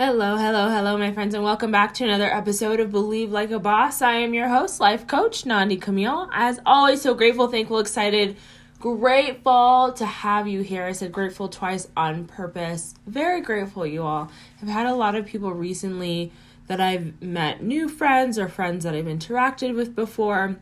Hello, 0.00 0.36
hello, 0.36 0.68
hello, 0.68 0.96
my 0.96 1.12
friends, 1.12 1.34
and 1.34 1.42
welcome 1.42 1.72
back 1.72 1.92
to 1.94 2.04
another 2.04 2.32
episode 2.32 2.78
of 2.78 2.92
Believe 2.92 3.32
Like 3.32 3.50
a 3.50 3.58
Boss. 3.58 4.00
I 4.00 4.12
am 4.12 4.32
your 4.32 4.46
host, 4.46 4.78
life 4.78 5.08
coach 5.08 5.44
Nandi 5.44 5.76
Camille. 5.76 6.30
As 6.32 6.60
always, 6.64 7.02
so 7.02 7.14
grateful, 7.14 7.48
thankful, 7.48 7.80
excited, 7.80 8.36
grateful 8.78 9.92
to 9.96 10.06
have 10.06 10.46
you 10.46 10.60
here. 10.60 10.84
I 10.84 10.92
said 10.92 11.10
grateful 11.10 11.48
twice 11.48 11.88
on 11.96 12.26
purpose. 12.26 12.94
Very 13.08 13.40
grateful, 13.40 13.84
you 13.84 14.04
all. 14.04 14.30
I've 14.62 14.68
had 14.68 14.86
a 14.86 14.94
lot 14.94 15.16
of 15.16 15.26
people 15.26 15.52
recently 15.52 16.30
that 16.68 16.80
I've 16.80 17.20
met 17.20 17.64
new 17.64 17.88
friends 17.88 18.38
or 18.38 18.46
friends 18.46 18.84
that 18.84 18.94
I've 18.94 19.06
interacted 19.06 19.74
with 19.74 19.96
before 19.96 20.58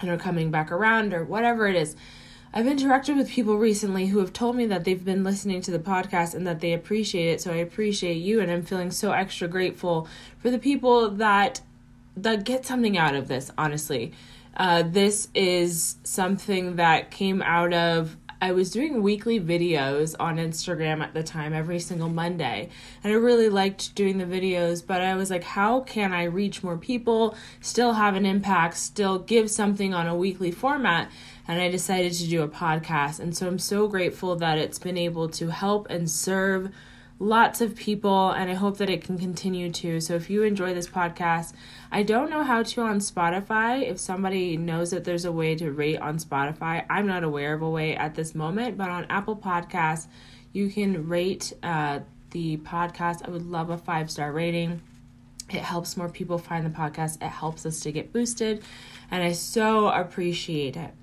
and 0.00 0.10
are 0.10 0.18
coming 0.18 0.50
back 0.50 0.72
around 0.72 1.14
or 1.14 1.24
whatever 1.24 1.68
it 1.68 1.76
is 1.76 1.94
I've 2.56 2.66
interacted 2.66 3.16
with 3.16 3.30
people 3.30 3.58
recently 3.58 4.06
who 4.06 4.20
have 4.20 4.32
told 4.32 4.54
me 4.54 4.64
that 4.66 4.84
they've 4.84 5.04
been 5.04 5.24
listening 5.24 5.60
to 5.62 5.72
the 5.72 5.80
podcast 5.80 6.34
and 6.34 6.46
that 6.46 6.60
they 6.60 6.72
appreciate 6.72 7.32
it. 7.32 7.40
So 7.40 7.50
I 7.50 7.56
appreciate 7.56 8.18
you 8.18 8.40
and 8.40 8.48
I'm 8.48 8.62
feeling 8.62 8.92
so 8.92 9.10
extra 9.10 9.48
grateful 9.48 10.06
for 10.38 10.52
the 10.52 10.58
people 10.60 11.10
that 11.10 11.60
that 12.16 12.44
get 12.44 12.64
something 12.64 12.96
out 12.96 13.16
of 13.16 13.26
this, 13.26 13.50
honestly. 13.58 14.12
Uh, 14.56 14.84
this 14.84 15.26
is 15.34 15.96
something 16.04 16.76
that 16.76 17.10
came 17.10 17.42
out 17.42 17.72
of 17.72 18.16
I 18.44 18.52
was 18.52 18.70
doing 18.70 19.02
weekly 19.02 19.40
videos 19.40 20.14
on 20.20 20.36
Instagram 20.36 21.00
at 21.00 21.14
the 21.14 21.22
time 21.22 21.54
every 21.54 21.80
single 21.80 22.10
Monday. 22.10 22.68
And 23.02 23.10
I 23.10 23.16
really 23.16 23.48
liked 23.48 23.94
doing 23.94 24.18
the 24.18 24.26
videos, 24.26 24.86
but 24.86 25.00
I 25.00 25.14
was 25.14 25.30
like, 25.30 25.44
how 25.44 25.80
can 25.80 26.12
I 26.12 26.24
reach 26.24 26.62
more 26.62 26.76
people, 26.76 27.34
still 27.62 27.94
have 27.94 28.16
an 28.16 28.26
impact, 28.26 28.76
still 28.76 29.18
give 29.18 29.50
something 29.50 29.94
on 29.94 30.06
a 30.06 30.14
weekly 30.14 30.50
format? 30.50 31.10
And 31.48 31.58
I 31.58 31.70
decided 31.70 32.12
to 32.12 32.28
do 32.28 32.42
a 32.42 32.48
podcast. 32.48 33.18
And 33.18 33.34
so 33.34 33.46
I'm 33.46 33.58
so 33.58 33.88
grateful 33.88 34.36
that 34.36 34.58
it's 34.58 34.78
been 34.78 34.98
able 34.98 35.30
to 35.30 35.48
help 35.48 35.88
and 35.88 36.10
serve 36.10 36.70
lots 37.18 37.60
of 37.60 37.76
people 37.76 38.30
and 38.30 38.50
I 38.50 38.54
hope 38.54 38.78
that 38.78 38.90
it 38.90 39.02
can 39.02 39.18
continue 39.18 39.70
to. 39.70 40.00
So 40.00 40.14
if 40.14 40.28
you 40.28 40.42
enjoy 40.42 40.74
this 40.74 40.88
podcast, 40.88 41.52
I 41.92 42.02
don't 42.02 42.30
know 42.30 42.42
how 42.42 42.62
to 42.62 42.80
on 42.82 42.98
Spotify. 42.98 43.88
If 43.88 43.98
somebody 43.98 44.56
knows 44.56 44.90
that 44.90 45.04
there's 45.04 45.24
a 45.24 45.32
way 45.32 45.54
to 45.56 45.70
rate 45.70 45.98
on 45.98 46.18
Spotify, 46.18 46.84
I'm 46.90 47.06
not 47.06 47.24
aware 47.24 47.54
of 47.54 47.62
a 47.62 47.70
way 47.70 47.96
at 47.96 48.14
this 48.14 48.34
moment, 48.34 48.76
but 48.76 48.90
on 48.90 49.06
Apple 49.10 49.36
Podcasts, 49.36 50.06
you 50.52 50.70
can 50.70 51.08
rate 51.08 51.52
uh, 51.62 52.00
the 52.30 52.56
podcast. 52.58 53.26
I 53.26 53.30
would 53.30 53.46
love 53.46 53.70
a 53.70 53.78
five 53.78 54.10
star 54.10 54.32
rating. 54.32 54.82
It 55.50 55.60
helps 55.60 55.96
more 55.96 56.08
people 56.08 56.38
find 56.38 56.64
the 56.64 56.70
podcast. 56.70 57.22
It 57.22 57.28
helps 57.28 57.66
us 57.66 57.80
to 57.80 57.92
get 57.92 58.12
boosted, 58.12 58.62
and 59.10 59.22
I 59.22 59.32
so 59.32 59.88
appreciate 59.88 60.76
it. 60.76 60.94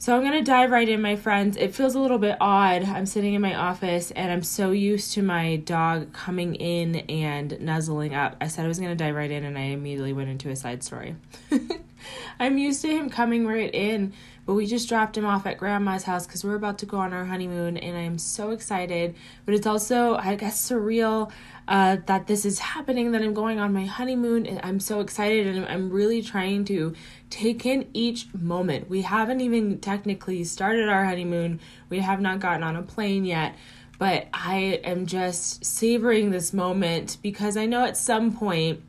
So 0.00 0.16
I'm 0.16 0.22
going 0.22 0.32
to 0.32 0.42
dive 0.42 0.70
right 0.70 0.88
in, 0.88 1.02
my 1.02 1.14
friends. 1.14 1.58
It 1.58 1.74
feels 1.74 1.94
a 1.94 2.00
little 2.00 2.16
bit 2.16 2.38
odd. 2.40 2.84
I'm 2.84 3.04
sitting 3.04 3.34
in 3.34 3.42
my 3.42 3.54
office 3.54 4.10
and 4.12 4.32
I'm 4.32 4.42
so 4.42 4.70
used 4.70 5.12
to 5.12 5.22
my 5.22 5.56
dog 5.56 6.14
coming 6.14 6.54
in 6.54 6.96
and 7.10 7.60
nuzzling 7.60 8.14
up. 8.14 8.34
I 8.40 8.48
said 8.48 8.64
I 8.64 8.68
was 8.68 8.78
going 8.78 8.96
to 8.96 8.96
dive 8.96 9.14
right 9.14 9.30
in 9.30 9.44
and 9.44 9.58
I 9.58 9.64
immediately 9.64 10.14
went 10.14 10.30
into 10.30 10.48
a 10.48 10.56
side 10.56 10.82
story. 10.82 11.16
I'm 12.40 12.58
used 12.58 12.82
to 12.82 12.88
him 12.88 13.10
coming 13.10 13.46
right 13.46 13.72
in, 13.74 14.12
but 14.46 14.54
we 14.54 14.66
just 14.66 14.88
dropped 14.88 15.16
him 15.16 15.24
off 15.24 15.46
at 15.46 15.58
grandma's 15.58 16.04
house 16.04 16.26
because 16.26 16.44
we're 16.44 16.54
about 16.54 16.78
to 16.78 16.86
go 16.86 16.98
on 16.98 17.12
our 17.12 17.24
honeymoon 17.24 17.76
and 17.76 17.96
I'm 17.96 18.18
so 18.18 18.50
excited. 18.50 19.14
But 19.46 19.54
it's 19.54 19.66
also, 19.66 20.16
I 20.16 20.34
guess, 20.34 20.68
surreal 20.68 21.30
uh, 21.68 21.98
that 22.06 22.26
this 22.26 22.44
is 22.44 22.58
happening, 22.58 23.12
that 23.12 23.22
I'm 23.22 23.34
going 23.34 23.60
on 23.60 23.72
my 23.72 23.84
honeymoon. 23.84 24.46
And 24.46 24.60
I'm 24.62 24.80
so 24.80 25.00
excited 25.00 25.46
and 25.46 25.66
I'm 25.66 25.90
really 25.90 26.22
trying 26.22 26.64
to 26.66 26.94
take 27.28 27.64
in 27.64 27.88
each 27.94 28.26
moment. 28.34 28.90
We 28.90 29.02
haven't 29.02 29.40
even 29.40 29.78
technically 29.78 30.42
started 30.44 30.88
our 30.88 31.04
honeymoon, 31.04 31.60
we 31.88 32.00
have 32.00 32.20
not 32.20 32.40
gotten 32.40 32.62
on 32.62 32.76
a 32.76 32.82
plane 32.82 33.24
yet. 33.24 33.54
But 33.98 34.28
I 34.32 34.80
am 34.82 35.04
just 35.04 35.62
savoring 35.62 36.30
this 36.30 36.54
moment 36.54 37.18
because 37.22 37.58
I 37.58 37.66
know 37.66 37.84
at 37.84 37.98
some 37.98 38.34
point 38.34 38.82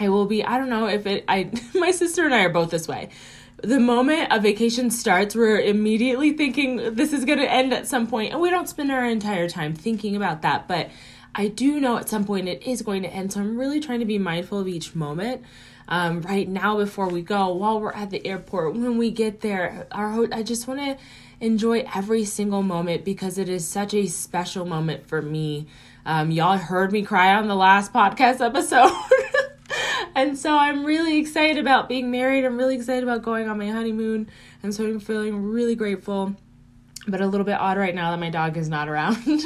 I 0.00 0.08
will 0.08 0.26
be, 0.26 0.44
I 0.44 0.58
don't 0.58 0.70
know 0.70 0.86
if 0.86 1.06
it, 1.06 1.24
I, 1.28 1.50
my 1.74 1.90
sister 1.90 2.24
and 2.24 2.34
I 2.34 2.44
are 2.44 2.50
both 2.50 2.70
this 2.70 2.88
way 2.88 3.10
the 3.64 3.80
moment 3.80 4.28
a 4.30 4.40
vacation 4.40 4.90
starts, 4.90 5.34
we're 5.34 5.60
immediately 5.60 6.32
thinking 6.32 6.94
this 6.94 7.12
is 7.12 7.24
going 7.24 7.38
to 7.38 7.50
end 7.50 7.72
at 7.72 7.86
some 7.86 8.06
point, 8.06 8.32
and 8.32 8.40
we 8.40 8.50
don't 8.50 8.68
spend 8.68 8.90
our 8.90 9.04
entire 9.04 9.48
time 9.48 9.74
thinking 9.74 10.16
about 10.16 10.42
that. 10.42 10.68
But 10.68 10.90
I 11.34 11.48
do 11.48 11.80
know 11.80 11.96
at 11.96 12.08
some 12.08 12.24
point 12.24 12.48
it 12.48 12.62
is 12.62 12.82
going 12.82 13.02
to 13.02 13.08
end. 13.08 13.32
So 13.32 13.40
I'm 13.40 13.58
really 13.58 13.80
trying 13.80 14.00
to 14.00 14.06
be 14.06 14.18
mindful 14.18 14.60
of 14.60 14.68
each 14.68 14.94
moment. 14.94 15.42
Um, 15.88 16.22
right 16.22 16.48
now, 16.48 16.78
before 16.78 17.08
we 17.08 17.22
go, 17.22 17.52
while 17.54 17.80
we're 17.80 17.92
at 17.92 18.10
the 18.10 18.24
airport, 18.26 18.74
when 18.74 18.96
we 18.96 19.10
get 19.10 19.40
there, 19.40 19.86
our 19.92 20.26
I 20.32 20.42
just 20.42 20.66
want 20.66 20.80
to 20.80 20.96
enjoy 21.40 21.86
every 21.94 22.24
single 22.24 22.62
moment 22.62 23.04
because 23.04 23.38
it 23.38 23.48
is 23.48 23.66
such 23.66 23.92
a 23.94 24.06
special 24.06 24.64
moment 24.64 25.06
for 25.06 25.20
me. 25.20 25.66
Um, 26.06 26.30
y'all 26.30 26.58
heard 26.58 26.92
me 26.92 27.02
cry 27.02 27.34
on 27.34 27.48
the 27.48 27.54
last 27.54 27.92
podcast 27.92 28.44
episode. 28.44 28.92
and 30.14 30.38
so 30.38 30.56
I'm 30.56 30.84
really 30.84 31.18
excited 31.18 31.58
about 31.58 31.88
being 31.88 32.10
married. 32.10 32.44
I'm 32.44 32.56
really 32.56 32.76
excited 32.76 33.02
about 33.02 33.22
going 33.22 33.48
on 33.48 33.58
my 33.58 33.68
honeymoon. 33.68 34.28
And 34.62 34.74
so 34.74 34.84
I'm 34.84 35.00
feeling 35.00 35.42
really 35.42 35.74
grateful, 35.74 36.34
but 37.06 37.20
a 37.20 37.26
little 37.26 37.44
bit 37.44 37.60
odd 37.60 37.76
right 37.76 37.94
now 37.94 38.10
that 38.10 38.20
my 38.20 38.30
dog 38.30 38.56
is 38.56 38.68
not 38.68 38.88
around. 38.88 39.18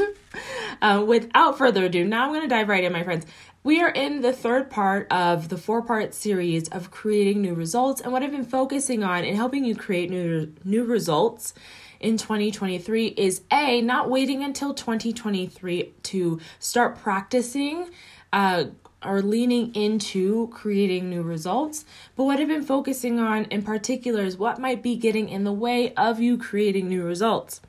Uh, 0.81 1.05
without 1.05 1.59
further 1.59 1.87
ado, 1.87 2.05
now 2.05 2.25
I'm 2.25 2.31
going 2.31 2.43
to 2.43 2.49
dive 2.49 2.69
right 2.69 2.85
in, 2.85 2.93
my 2.93 3.03
friends. 3.03 3.27
We 3.65 3.81
are 3.81 3.91
in 3.91 4.21
the 4.21 4.33
third 4.33 4.71
part 4.71 5.11
of 5.11 5.49
the 5.49 5.59
four 5.59 5.83
part 5.83 6.15
series 6.15 6.69
of 6.69 6.93
creating 6.93 7.43
new 7.43 7.55
results. 7.55 8.01
And 8.01 8.13
what 8.13 8.23
I've 8.23 8.31
been 8.31 8.45
focusing 8.45 9.03
on 9.03 9.25
in 9.25 9.35
helping 9.35 9.65
you 9.65 9.75
create 9.75 10.11
new, 10.11 10.55
new 10.65 10.85
results 10.85 11.55
in 11.99 12.17
2023 12.17 13.09
is 13.09 13.43
A, 13.53 13.81
not 13.81 14.09
waiting 14.09 14.45
until 14.45 14.73
2023 14.73 15.95
to 16.05 16.41
start 16.61 16.97
practicing. 17.01 17.91
Uh, 18.33 18.67
or 19.05 19.23
leaning 19.23 19.75
into 19.75 20.49
creating 20.49 21.09
new 21.09 21.23
results. 21.23 21.85
But 22.17 22.25
what 22.25 22.41
I've 22.41 22.49
been 22.49 22.65
focusing 22.65 23.19
on 23.19 23.45
in 23.45 23.63
particular 23.63 24.23
is 24.23 24.37
what 24.37 24.59
might 24.59 24.83
be 24.83 24.97
getting 24.97 25.29
in 25.29 25.45
the 25.45 25.53
way 25.53 25.95
of 25.95 26.21
you 26.21 26.37
creating 26.37 26.89
new 26.89 27.05
results. 27.05 27.61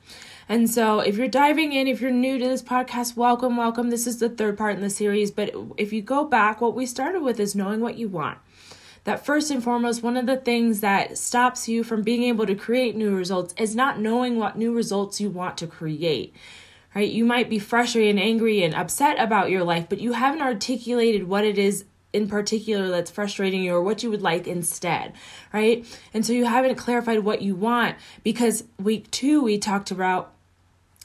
And 0.48 0.68
so, 0.68 0.98
if 0.98 1.16
you're 1.16 1.28
diving 1.28 1.72
in, 1.72 1.86
if 1.86 2.00
you're 2.00 2.10
new 2.10 2.36
to 2.36 2.48
this 2.48 2.62
podcast, 2.62 3.14
welcome, 3.14 3.56
welcome. 3.56 3.90
This 3.90 4.08
is 4.08 4.18
the 4.18 4.28
third 4.28 4.58
part 4.58 4.74
in 4.74 4.80
the 4.80 4.90
series. 4.90 5.30
But 5.30 5.54
if 5.76 5.92
you 5.92 6.02
go 6.02 6.24
back, 6.24 6.60
what 6.60 6.74
we 6.74 6.86
started 6.86 7.22
with 7.22 7.38
is 7.38 7.54
knowing 7.54 7.80
what 7.80 7.96
you 7.96 8.08
want. 8.08 8.38
That 9.04 9.24
first 9.24 9.50
and 9.50 9.62
foremost, 9.62 10.02
one 10.02 10.16
of 10.16 10.26
the 10.26 10.36
things 10.36 10.80
that 10.80 11.16
stops 11.16 11.68
you 11.68 11.84
from 11.84 12.02
being 12.02 12.24
able 12.24 12.46
to 12.46 12.54
create 12.54 12.96
new 12.96 13.16
results 13.16 13.54
is 13.56 13.74
not 13.74 13.98
knowing 13.98 14.36
what 14.38 14.58
new 14.58 14.74
results 14.74 15.20
you 15.20 15.30
want 15.30 15.56
to 15.58 15.66
create. 15.66 16.34
Right? 16.94 17.10
You 17.10 17.24
might 17.24 17.48
be 17.48 17.60
frustrated 17.60 18.10
and 18.10 18.20
angry 18.20 18.64
and 18.64 18.74
upset 18.74 19.20
about 19.20 19.50
your 19.50 19.62
life, 19.62 19.86
but 19.88 20.00
you 20.00 20.12
haven't 20.12 20.42
articulated 20.42 21.28
what 21.28 21.44
it 21.44 21.56
is 21.56 21.84
in 22.12 22.28
particular 22.28 22.88
that's 22.88 23.10
frustrating 23.10 23.62
you 23.62 23.74
or 23.74 23.82
what 23.82 24.02
you 24.02 24.10
would 24.10 24.22
like 24.22 24.48
instead, 24.48 25.12
right? 25.52 25.86
And 26.12 26.26
so 26.26 26.32
you 26.32 26.46
haven't 26.46 26.74
clarified 26.76 27.20
what 27.20 27.42
you 27.42 27.54
want 27.54 27.96
because 28.24 28.64
week 28.78 29.10
two, 29.10 29.42
we 29.42 29.58
talked 29.58 29.90
about 29.90 30.32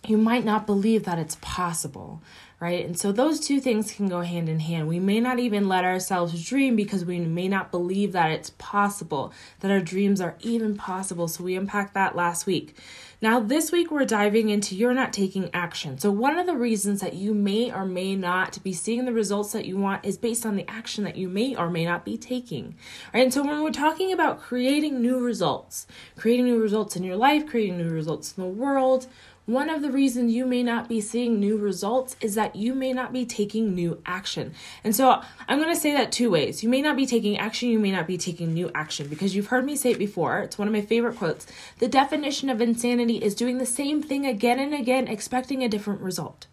you 0.07 0.18
might 0.18 0.46
not 0.46 0.66
believe 0.66 1.03
that 1.03 1.19
it's 1.19 1.38
possible, 1.41 2.22
right? 2.59 2.85
And 2.85 2.97
so 2.97 3.12
those 3.12 3.40
two 3.40 3.59
things 3.59 3.91
can 3.91 4.07
go 4.07 4.22
hand 4.22 4.50
in 4.50 4.59
hand. 4.59 4.88
We 4.88 5.00
may 5.00 5.19
not 5.19 5.40
even 5.40 5.67
let 5.67 5.84
ourselves 5.84 6.44
dream 6.47 6.75
because 6.75 7.03
we 7.06 7.19
may 7.19 7.47
not 7.47 7.72
believe 7.72 8.12
that 8.12 8.31
it's 8.31 8.52
possible, 8.52 9.34
that 9.59 9.72
our 9.72 9.79
dreams 9.79 10.22
are 10.22 10.35
even 10.41 10.75
possible. 10.75 11.28
So 11.28 11.44
we 11.44 11.56
unpacked 11.56 11.94
that 11.96 12.16
last 12.16 12.46
week. 12.46 12.78
Now, 13.25 13.39
this 13.39 13.71
week 13.71 13.89
we're 13.89 14.05
diving 14.05 14.49
into 14.49 14.75
you're 14.75 14.93
not 14.93 15.11
taking 15.11 15.49
action. 15.51 15.97
So, 15.97 16.11
one 16.11 16.37
of 16.37 16.45
the 16.45 16.55
reasons 16.55 17.01
that 17.01 17.15
you 17.15 17.33
may 17.33 17.71
or 17.71 17.83
may 17.83 18.15
not 18.15 18.61
be 18.61 18.71
seeing 18.71 19.05
the 19.05 19.13
results 19.13 19.51
that 19.53 19.65
you 19.65 19.77
want 19.77 20.05
is 20.05 20.15
based 20.15 20.45
on 20.45 20.55
the 20.55 20.69
action 20.69 21.03
that 21.05 21.17
you 21.17 21.27
may 21.27 21.55
or 21.55 21.71
may 21.71 21.85
not 21.85 22.05
be 22.05 22.19
taking. 22.19 22.75
Right? 23.11 23.23
And 23.23 23.33
so, 23.33 23.41
when 23.41 23.63
we're 23.63 23.71
talking 23.71 24.13
about 24.13 24.39
creating 24.39 25.01
new 25.01 25.19
results, 25.19 25.87
creating 26.15 26.45
new 26.45 26.61
results 26.61 26.95
in 26.95 27.03
your 27.03 27.15
life, 27.15 27.47
creating 27.47 27.79
new 27.79 27.89
results 27.89 28.37
in 28.37 28.43
the 28.43 28.47
world, 28.47 29.07
one 29.45 29.69
of 29.69 29.83
the 29.83 29.91
reasons 29.91 30.33
you 30.33 30.45
may 30.45 30.63
not 30.63 30.89
be 30.89 31.00
seeing 31.00 31.39
new 31.39 31.56
results 31.56 32.16
is 32.19 32.33
that 32.33 32.56
you 32.56 32.73
may 32.73 32.94
not 32.94 33.13
be 33.13 33.25
taking 33.25 33.75
new 33.75 34.01
action. 34.06 34.53
And 34.84 34.96
so 34.96 35.22
I'm 35.47 35.59
going 35.59 35.73
to 35.73 35.79
say 35.79 35.93
that 35.93 36.11
two 36.11 36.31
ways. 36.31 36.64
You 36.64 36.69
may 36.69 36.81
not 36.81 36.96
be 36.96 37.05
taking 37.05 37.37
action, 37.37 37.69
you 37.69 37.78
may 37.78 37.91
not 37.91 38.08
be 38.08 38.17
taking 38.17 38.53
new 38.53 38.72
action 38.73 39.08
because 39.08 39.35
you've 39.35 39.47
heard 39.47 39.66
me 39.66 39.75
say 39.75 39.91
it 39.91 39.99
before. 39.99 40.40
It's 40.40 40.58
one 40.58 40.67
of 40.67 40.73
my 40.73 40.81
favorite 40.81 41.17
quotes. 41.17 41.46
The 41.78 41.87
definition 41.87 42.49
of 42.49 42.59
insanity 42.59 43.17
is 43.17 43.35
doing 43.35 43.59
the 43.59 43.67
same 43.67 44.02
thing 44.02 44.25
again 44.25 44.59
and 44.59 44.73
again, 44.73 45.08
expecting 45.08 45.64
a 45.64 45.69
different 45.69 46.02
result. 46.02 46.47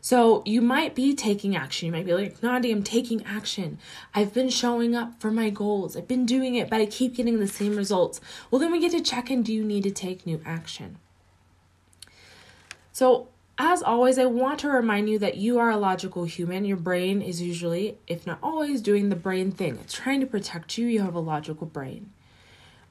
So 0.00 0.42
you 0.44 0.60
might 0.60 0.94
be 0.94 1.14
taking 1.14 1.56
action. 1.56 1.86
You 1.86 1.92
might 1.92 2.04
be 2.04 2.14
like, 2.14 2.40
Nandi, 2.42 2.70
I'm 2.70 2.82
taking 2.84 3.24
action. 3.24 3.78
I've 4.14 4.34
been 4.34 4.50
showing 4.50 4.94
up 4.94 5.18
for 5.18 5.32
my 5.32 5.50
goals. 5.50 5.96
I've 5.96 6.06
been 6.06 6.26
doing 6.26 6.54
it, 6.54 6.70
but 6.70 6.80
I 6.80 6.86
keep 6.86 7.16
getting 7.16 7.40
the 7.40 7.48
same 7.48 7.74
results. 7.74 8.20
Well, 8.50 8.60
then 8.60 8.70
we 8.70 8.80
get 8.80 8.92
to 8.92 9.00
check 9.00 9.30
in 9.30 9.42
do 9.42 9.52
you 9.52 9.64
need 9.64 9.82
to 9.84 9.90
take 9.90 10.26
new 10.26 10.42
action? 10.44 10.98
So, 12.94 13.26
as 13.58 13.82
always, 13.82 14.20
I 14.20 14.26
want 14.26 14.60
to 14.60 14.68
remind 14.68 15.10
you 15.10 15.18
that 15.18 15.36
you 15.36 15.58
are 15.58 15.68
a 15.68 15.76
logical 15.76 16.26
human. 16.26 16.64
Your 16.64 16.76
brain 16.76 17.22
is 17.22 17.42
usually, 17.42 17.98
if 18.06 18.24
not 18.24 18.38
always, 18.40 18.80
doing 18.80 19.08
the 19.08 19.16
brain 19.16 19.50
thing. 19.50 19.80
It's 19.82 19.94
trying 19.94 20.20
to 20.20 20.26
protect 20.26 20.78
you. 20.78 20.86
You 20.86 21.00
have 21.02 21.16
a 21.16 21.20
logical 21.20 21.66
brain. 21.66 22.12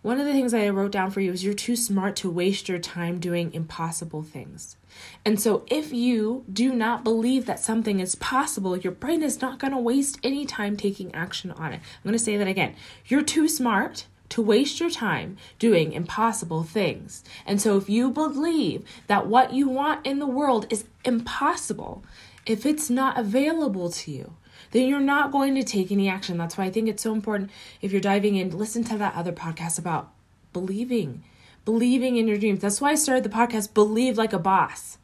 one 0.01 0.19
of 0.19 0.25
the 0.25 0.33
things 0.33 0.53
I 0.53 0.67
wrote 0.67 0.91
down 0.91 1.09
for 1.11 1.21
you 1.21 1.31
is 1.31 1.45
you're 1.45 1.53
too 1.53 1.77
smart 1.77 2.17
to 2.17 2.29
waste 2.29 2.67
your 2.67 2.79
time 2.79 3.17
doing 3.17 3.53
impossible 3.53 4.23
things. 4.23 4.75
And 5.23 5.39
so, 5.39 5.63
if 5.67 5.93
you 5.93 6.43
do 6.51 6.73
not 6.73 7.05
believe 7.05 7.45
that 7.45 7.61
something 7.61 8.01
is 8.01 8.15
possible, 8.15 8.75
your 8.75 8.91
brain 8.91 9.23
is 9.23 9.39
not 9.39 9.57
going 9.57 9.71
to 9.71 9.79
waste 9.79 10.19
any 10.21 10.45
time 10.45 10.75
taking 10.75 11.15
action 11.15 11.51
on 11.51 11.71
it. 11.71 11.77
I'm 11.77 12.03
going 12.03 12.11
to 12.11 12.19
say 12.19 12.35
that 12.35 12.47
again. 12.49 12.75
You're 13.05 13.23
too 13.23 13.47
smart 13.47 14.07
to 14.33 14.41
waste 14.41 14.79
your 14.79 14.89
time 14.89 15.37
doing 15.59 15.93
impossible 15.93 16.63
things. 16.63 17.23
And 17.45 17.61
so, 17.61 17.77
if 17.77 17.87
you 17.87 18.09
believe 18.09 18.83
that 19.05 19.27
what 19.27 19.53
you 19.53 19.69
want 19.69 20.03
in 20.07 20.17
the 20.17 20.25
world 20.25 20.65
is 20.71 20.85
impossible, 21.05 22.03
if 22.47 22.65
it's 22.65 22.89
not 22.89 23.19
available 23.19 23.91
to 23.91 24.11
you, 24.11 24.33
then 24.71 24.87
you're 24.87 24.99
not 24.99 25.31
going 25.31 25.53
to 25.53 25.61
take 25.61 25.91
any 25.91 26.09
action. 26.09 26.39
That's 26.39 26.57
why 26.57 26.63
I 26.63 26.71
think 26.71 26.89
it's 26.89 27.03
so 27.03 27.13
important 27.13 27.51
if 27.79 27.91
you're 27.91 28.01
diving 28.01 28.35
in, 28.35 28.57
listen 28.57 28.83
to 28.85 28.97
that 28.97 29.13
other 29.13 29.31
podcast 29.31 29.77
about 29.77 30.11
believing, 30.51 31.23
believing 31.63 32.17
in 32.17 32.27
your 32.27 32.39
dreams. 32.39 32.61
That's 32.61 32.81
why 32.81 32.89
I 32.89 32.95
started 32.95 33.23
the 33.23 33.29
podcast, 33.29 33.75
Believe 33.75 34.17
Like 34.17 34.33
a 34.33 34.39
Boss 34.39 34.97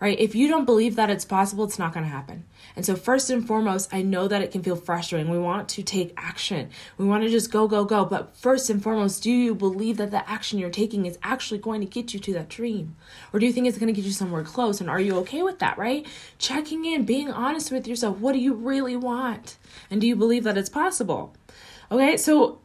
right? 0.00 0.18
If 0.18 0.34
you 0.34 0.48
don't 0.48 0.64
believe 0.64 0.96
that 0.96 1.10
it's 1.10 1.24
possible, 1.24 1.64
it's 1.64 1.78
not 1.78 1.92
going 1.92 2.04
to 2.04 2.10
happen. 2.10 2.44
And 2.76 2.86
so, 2.86 2.94
first 2.94 3.30
and 3.30 3.46
foremost, 3.46 3.92
I 3.92 4.02
know 4.02 4.28
that 4.28 4.42
it 4.42 4.52
can 4.52 4.62
feel 4.62 4.76
frustrating. 4.76 5.30
We 5.30 5.38
want 5.38 5.68
to 5.70 5.82
take 5.82 6.12
action, 6.16 6.70
we 6.96 7.04
want 7.04 7.24
to 7.24 7.28
just 7.28 7.50
go, 7.50 7.66
go, 7.66 7.84
go. 7.84 8.04
But 8.04 8.36
first 8.36 8.70
and 8.70 8.82
foremost, 8.82 9.22
do 9.22 9.30
you 9.30 9.54
believe 9.54 9.96
that 9.96 10.10
the 10.10 10.28
action 10.28 10.58
you're 10.58 10.70
taking 10.70 11.06
is 11.06 11.18
actually 11.22 11.58
going 11.58 11.80
to 11.80 11.86
get 11.86 12.14
you 12.14 12.20
to 12.20 12.32
that 12.34 12.48
dream? 12.48 12.96
Or 13.32 13.40
do 13.40 13.46
you 13.46 13.52
think 13.52 13.66
it's 13.66 13.78
going 13.78 13.92
to 13.92 13.98
get 13.98 14.06
you 14.06 14.12
somewhere 14.12 14.44
close? 14.44 14.80
And 14.80 14.88
are 14.88 15.00
you 15.00 15.16
okay 15.18 15.42
with 15.42 15.58
that, 15.58 15.78
right? 15.78 16.06
Checking 16.38 16.84
in, 16.84 17.04
being 17.04 17.30
honest 17.30 17.72
with 17.72 17.88
yourself. 17.88 18.18
What 18.18 18.32
do 18.32 18.38
you 18.38 18.54
really 18.54 18.96
want? 18.96 19.56
And 19.90 20.00
do 20.00 20.06
you 20.06 20.16
believe 20.16 20.44
that 20.44 20.58
it's 20.58 20.68
possible? 20.68 21.34
Okay, 21.90 22.16
so 22.16 22.60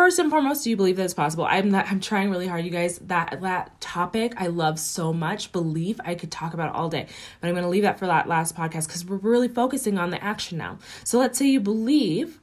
first 0.00 0.18
and 0.18 0.30
foremost, 0.30 0.64
do 0.64 0.70
you 0.70 0.78
believe 0.78 0.96
that 0.96 1.04
it's 1.04 1.12
possible? 1.12 1.44
I'm 1.44 1.70
not, 1.70 1.86
I'm 1.90 2.00
trying 2.00 2.30
really 2.30 2.46
hard, 2.46 2.64
you 2.64 2.70
guys. 2.70 2.96
That 3.00 3.42
that 3.42 3.78
topic 3.82 4.32
I 4.38 4.46
love 4.46 4.78
so 4.78 5.12
much. 5.12 5.52
Belief 5.52 6.00
I 6.02 6.14
could 6.14 6.30
talk 6.30 6.54
about 6.54 6.74
all 6.74 6.88
day, 6.88 7.06
but 7.38 7.48
I'm 7.48 7.52
going 7.52 7.64
to 7.64 7.68
leave 7.68 7.82
that 7.82 7.98
for 7.98 8.06
that 8.06 8.26
last 8.26 8.56
podcast 8.56 8.86
because 8.86 9.04
we're 9.04 9.18
really 9.18 9.46
focusing 9.46 9.98
on 9.98 10.08
the 10.08 10.24
action 10.24 10.56
now. 10.56 10.78
So 11.04 11.18
let's 11.18 11.38
say 11.38 11.48
you 11.48 11.60
believe, 11.60 12.40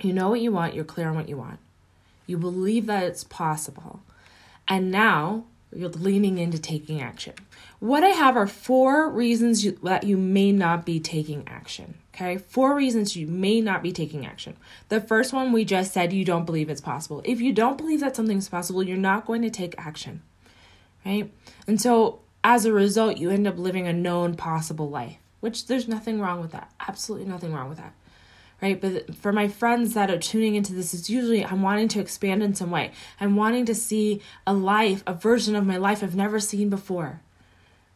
you 0.00 0.14
know 0.14 0.30
what 0.30 0.40
you 0.40 0.52
want, 0.52 0.72
you're 0.72 0.86
clear 0.86 1.10
on 1.10 1.16
what 1.16 1.28
you 1.28 1.36
want, 1.36 1.58
you 2.26 2.38
believe 2.38 2.86
that 2.86 3.02
it's 3.02 3.24
possible, 3.24 4.00
and 4.66 4.90
now 4.90 5.44
you're 5.70 5.90
leaning 5.90 6.38
into 6.38 6.58
taking 6.58 7.02
action. 7.02 7.34
What 7.84 8.02
I 8.02 8.08
have 8.08 8.34
are 8.34 8.46
four 8.46 9.10
reasons 9.10 9.62
you, 9.62 9.72
that 9.82 10.04
you 10.04 10.16
may 10.16 10.52
not 10.52 10.86
be 10.86 11.00
taking 11.00 11.46
action. 11.46 11.98
Okay, 12.14 12.38
four 12.38 12.74
reasons 12.74 13.14
you 13.14 13.26
may 13.26 13.60
not 13.60 13.82
be 13.82 13.92
taking 13.92 14.24
action. 14.24 14.56
The 14.88 15.02
first 15.02 15.34
one 15.34 15.52
we 15.52 15.66
just 15.66 15.92
said 15.92 16.10
you 16.10 16.24
don't 16.24 16.46
believe 16.46 16.70
it's 16.70 16.80
possible. 16.80 17.20
If 17.26 17.42
you 17.42 17.52
don't 17.52 17.76
believe 17.76 18.00
that 18.00 18.16
something's 18.16 18.48
possible, 18.48 18.82
you're 18.82 18.96
not 18.96 19.26
going 19.26 19.42
to 19.42 19.50
take 19.50 19.74
action, 19.76 20.22
right? 21.04 21.30
And 21.66 21.78
so 21.78 22.20
as 22.42 22.64
a 22.64 22.72
result, 22.72 23.18
you 23.18 23.28
end 23.28 23.46
up 23.46 23.58
living 23.58 23.86
a 23.86 23.92
known 23.92 24.34
possible 24.34 24.88
life, 24.88 25.18
which 25.40 25.66
there's 25.66 25.86
nothing 25.86 26.22
wrong 26.22 26.40
with 26.40 26.52
that. 26.52 26.72
Absolutely 26.88 27.28
nothing 27.28 27.52
wrong 27.52 27.68
with 27.68 27.76
that, 27.76 27.92
right? 28.62 28.80
But 28.80 29.14
for 29.14 29.30
my 29.30 29.46
friends 29.46 29.92
that 29.92 30.10
are 30.10 30.16
tuning 30.16 30.54
into 30.54 30.72
this, 30.72 30.94
it's 30.94 31.10
usually 31.10 31.44
I'm 31.44 31.60
wanting 31.60 31.88
to 31.88 32.00
expand 32.00 32.42
in 32.42 32.54
some 32.54 32.70
way. 32.70 32.92
I'm 33.20 33.36
wanting 33.36 33.66
to 33.66 33.74
see 33.74 34.22
a 34.46 34.54
life, 34.54 35.02
a 35.06 35.12
version 35.12 35.54
of 35.54 35.66
my 35.66 35.76
life 35.76 36.02
I've 36.02 36.16
never 36.16 36.40
seen 36.40 36.70
before 36.70 37.20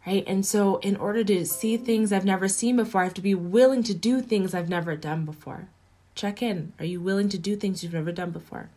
right? 0.06 0.24
And 0.26 0.44
so, 0.44 0.76
in 0.78 0.96
order 0.96 1.24
to 1.24 1.44
see 1.44 1.76
things 1.76 2.12
I've 2.12 2.24
never 2.24 2.48
seen 2.48 2.76
before, 2.76 3.02
I 3.02 3.04
have 3.04 3.14
to 3.14 3.20
be 3.20 3.34
willing 3.34 3.82
to 3.84 3.94
do 3.94 4.20
things 4.20 4.54
I've 4.54 4.68
never 4.68 4.96
done 4.96 5.24
before. 5.24 5.68
Check 6.14 6.42
in. 6.42 6.72
Are 6.78 6.84
you 6.84 7.00
willing 7.00 7.28
to 7.28 7.38
do 7.38 7.56
things 7.56 7.82
you've 7.82 7.92
never 7.92 8.12
done 8.12 8.30
before? 8.30 8.70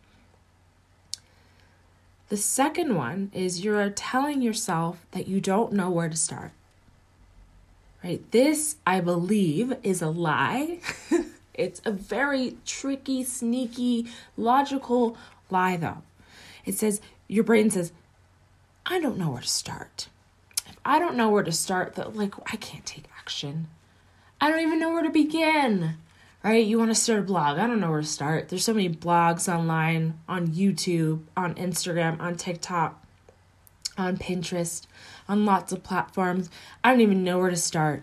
The 2.28 2.36
second 2.36 2.94
one 2.94 3.30
is 3.34 3.64
you're 3.64 3.90
telling 3.90 4.40
yourself 4.40 5.04
that 5.10 5.28
you 5.28 5.40
don't 5.40 5.72
know 5.72 5.90
where 5.90 6.08
to 6.08 6.16
start. 6.16 6.52
Right? 8.02 8.22
This, 8.30 8.76
I 8.86 9.00
believe, 9.00 9.74
is 9.82 10.00
a 10.02 10.08
lie. 10.08 10.80
it's 11.54 11.82
a 11.84 11.90
very 11.90 12.56
tricky, 12.64 13.22
sneaky, 13.22 14.06
logical 14.36 15.16
lie, 15.50 15.76
though. 15.76 16.02
It 16.64 16.74
says, 16.74 17.00
your 17.28 17.44
brain 17.44 17.70
says, 17.70 17.92
I 18.86 18.98
don't 18.98 19.18
know 19.18 19.30
where 19.30 19.42
to 19.42 19.48
start. 19.48 20.08
I 20.84 20.98
don't 20.98 21.16
know 21.16 21.30
where 21.30 21.42
to 21.42 21.52
start 21.52 21.94
that 21.94 22.16
like 22.16 22.34
I 22.52 22.56
can't 22.56 22.84
take 22.84 23.04
action. 23.18 23.68
I 24.40 24.50
don't 24.50 24.60
even 24.60 24.80
know 24.80 24.92
where 24.92 25.02
to 25.02 25.10
begin. 25.10 25.96
Right? 26.42 26.66
You 26.66 26.76
want 26.76 26.90
to 26.90 26.96
start 26.96 27.20
a 27.20 27.22
blog. 27.22 27.58
I 27.58 27.68
don't 27.68 27.78
know 27.78 27.90
where 27.90 28.00
to 28.00 28.06
start. 28.06 28.48
There's 28.48 28.64
so 28.64 28.74
many 28.74 28.88
blogs 28.88 29.52
online, 29.52 30.18
on 30.28 30.48
YouTube, 30.48 31.22
on 31.36 31.54
Instagram, 31.54 32.20
on 32.20 32.34
TikTok, 32.34 33.00
on 33.96 34.16
Pinterest, 34.16 34.86
on 35.28 35.44
lots 35.46 35.70
of 35.70 35.84
platforms. 35.84 36.50
I 36.82 36.90
don't 36.90 37.00
even 37.00 37.22
know 37.22 37.38
where 37.38 37.50
to 37.50 37.56
start. 37.56 38.02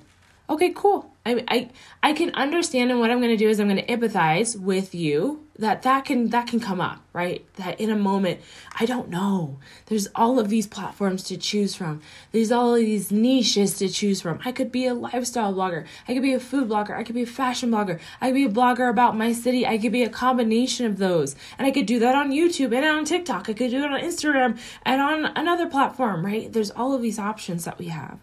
Okay, 0.49 0.71
cool. 0.75 1.13
I 1.25 1.43
I 1.47 1.69
I 2.01 2.13
can 2.13 2.33
understand 2.33 2.89
and 2.89 2.99
what 2.99 3.11
I'm 3.11 3.19
going 3.19 3.29
to 3.29 3.37
do 3.37 3.49
is 3.49 3.59
I'm 3.59 3.67
going 3.69 3.85
to 3.85 3.85
empathize 3.85 4.59
with 4.59 4.95
you 4.95 5.45
that 5.59 5.83
that 5.83 6.05
can 6.05 6.29
that 6.29 6.47
can 6.47 6.59
come 6.59 6.81
up 6.81 7.03
right? 7.13 7.45
That 7.55 7.79
in 7.81 7.91
a 7.91 7.95
moment 7.95 8.39
i 8.79 8.85
don't 8.85 9.09
know. 9.09 9.59
There's 9.87 10.07
all 10.15 10.39
of 10.39 10.49
these 10.49 10.65
platforms 10.65 11.23
to 11.25 11.37
choose 11.37 11.75
from. 11.75 12.01
There's 12.31 12.51
all 12.51 12.73
of 12.73 12.79
these 12.79 13.11
niches 13.11 13.77
to 13.79 13.89
choose 13.89 14.21
from. 14.21 14.39
I 14.45 14.51
could 14.51 14.71
be 14.71 14.87
a 14.87 14.93
lifestyle 14.93 15.53
blogger. 15.53 15.85
I 16.07 16.13
could 16.13 16.23
be 16.23 16.33
a 16.33 16.39
food 16.39 16.69
blogger. 16.69 16.97
I 16.97 17.03
could 17.03 17.15
be 17.15 17.23
a 17.23 17.27
fashion 17.27 17.69
blogger. 17.69 17.99
I 18.21 18.27
could 18.27 18.35
be 18.35 18.45
a 18.45 18.49
blogger 18.49 18.89
about 18.89 19.17
my 19.17 19.33
city. 19.33 19.67
I 19.67 19.77
could 19.77 19.91
be 19.91 20.03
a 20.03 20.09
combination 20.09 20.85
of 20.85 20.97
those. 20.97 21.35
And 21.57 21.67
i 21.67 21.71
could 21.71 21.85
do 21.85 21.99
that 21.99 22.15
on 22.15 22.31
youtube 22.31 22.73
and 22.75 22.85
on 22.85 23.05
tiktok. 23.05 23.49
I 23.49 23.53
could 23.53 23.69
do 23.69 23.83
it 23.83 23.91
on 23.91 24.01
instagram 24.01 24.57
and 24.83 25.01
on 25.01 25.25
another 25.35 25.67
platform 25.67 26.25
right? 26.25 26.51
There's 26.51 26.71
all 26.71 26.93
of 26.95 27.01
these 27.03 27.19
options 27.19 27.65
that 27.65 27.77
we 27.77 27.85
have 27.87 28.17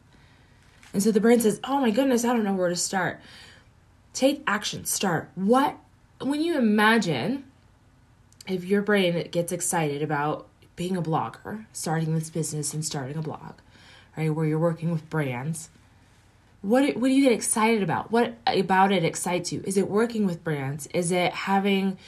and 0.97 1.03
so 1.03 1.13
the 1.13 1.21
brain 1.21 1.39
says 1.39 1.61
oh 1.65 1.81
my 1.81 1.91
goodness 1.91 2.25
i 2.25 2.33
don't 2.33 2.45
know 2.45 2.55
where 2.55 2.71
to 2.71 2.77
start 2.77 3.21
take 4.13 4.43
action 4.47 4.85
start 4.85 5.31
what 5.35 5.77
when 6.21 6.41
you 6.41 6.57
imagine 6.57 7.45
if 8.49 8.65
your 8.65 8.83
brain 8.83 9.29
gets 9.31 9.53
excited 9.53 10.03
about 10.03 10.47
being 10.77 10.97
a 10.97 11.03
blogger, 11.03 11.65
starting 11.73 12.15
this 12.15 12.31
business 12.31 12.75
and 12.75 12.85
starting 12.85 13.17
a 13.17 13.23
blog, 13.23 13.55
right, 14.17 14.33
where 14.35 14.47
you're 14.47 14.59
working 14.59 14.91
with 14.91 15.09
brands, 15.11 15.71
what 16.63 16.97
what 16.97 17.09
do 17.09 17.15
you 17.15 17.23
get 17.23 17.33
excited 17.33 17.83
about? 17.83 18.11
What 18.11 18.35
about 18.47 18.93
it 18.93 19.05
excites 19.05 19.53
you? 19.53 19.63
Is 19.67 19.77
it 19.77 19.89
working 19.89 20.27
with 20.27 20.43
brands? 20.43 20.87
Is 20.89 21.13
it 21.13 21.33
having 21.33 21.99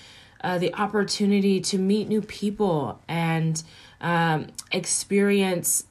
uh, 0.42 0.58
the 0.58 0.74
opportunity 0.74 1.60
to 1.60 1.78
meet 1.78 2.08
new 2.08 2.22
people 2.22 3.00
and 3.08 3.62
um, 4.00 4.48
experience 4.72 5.84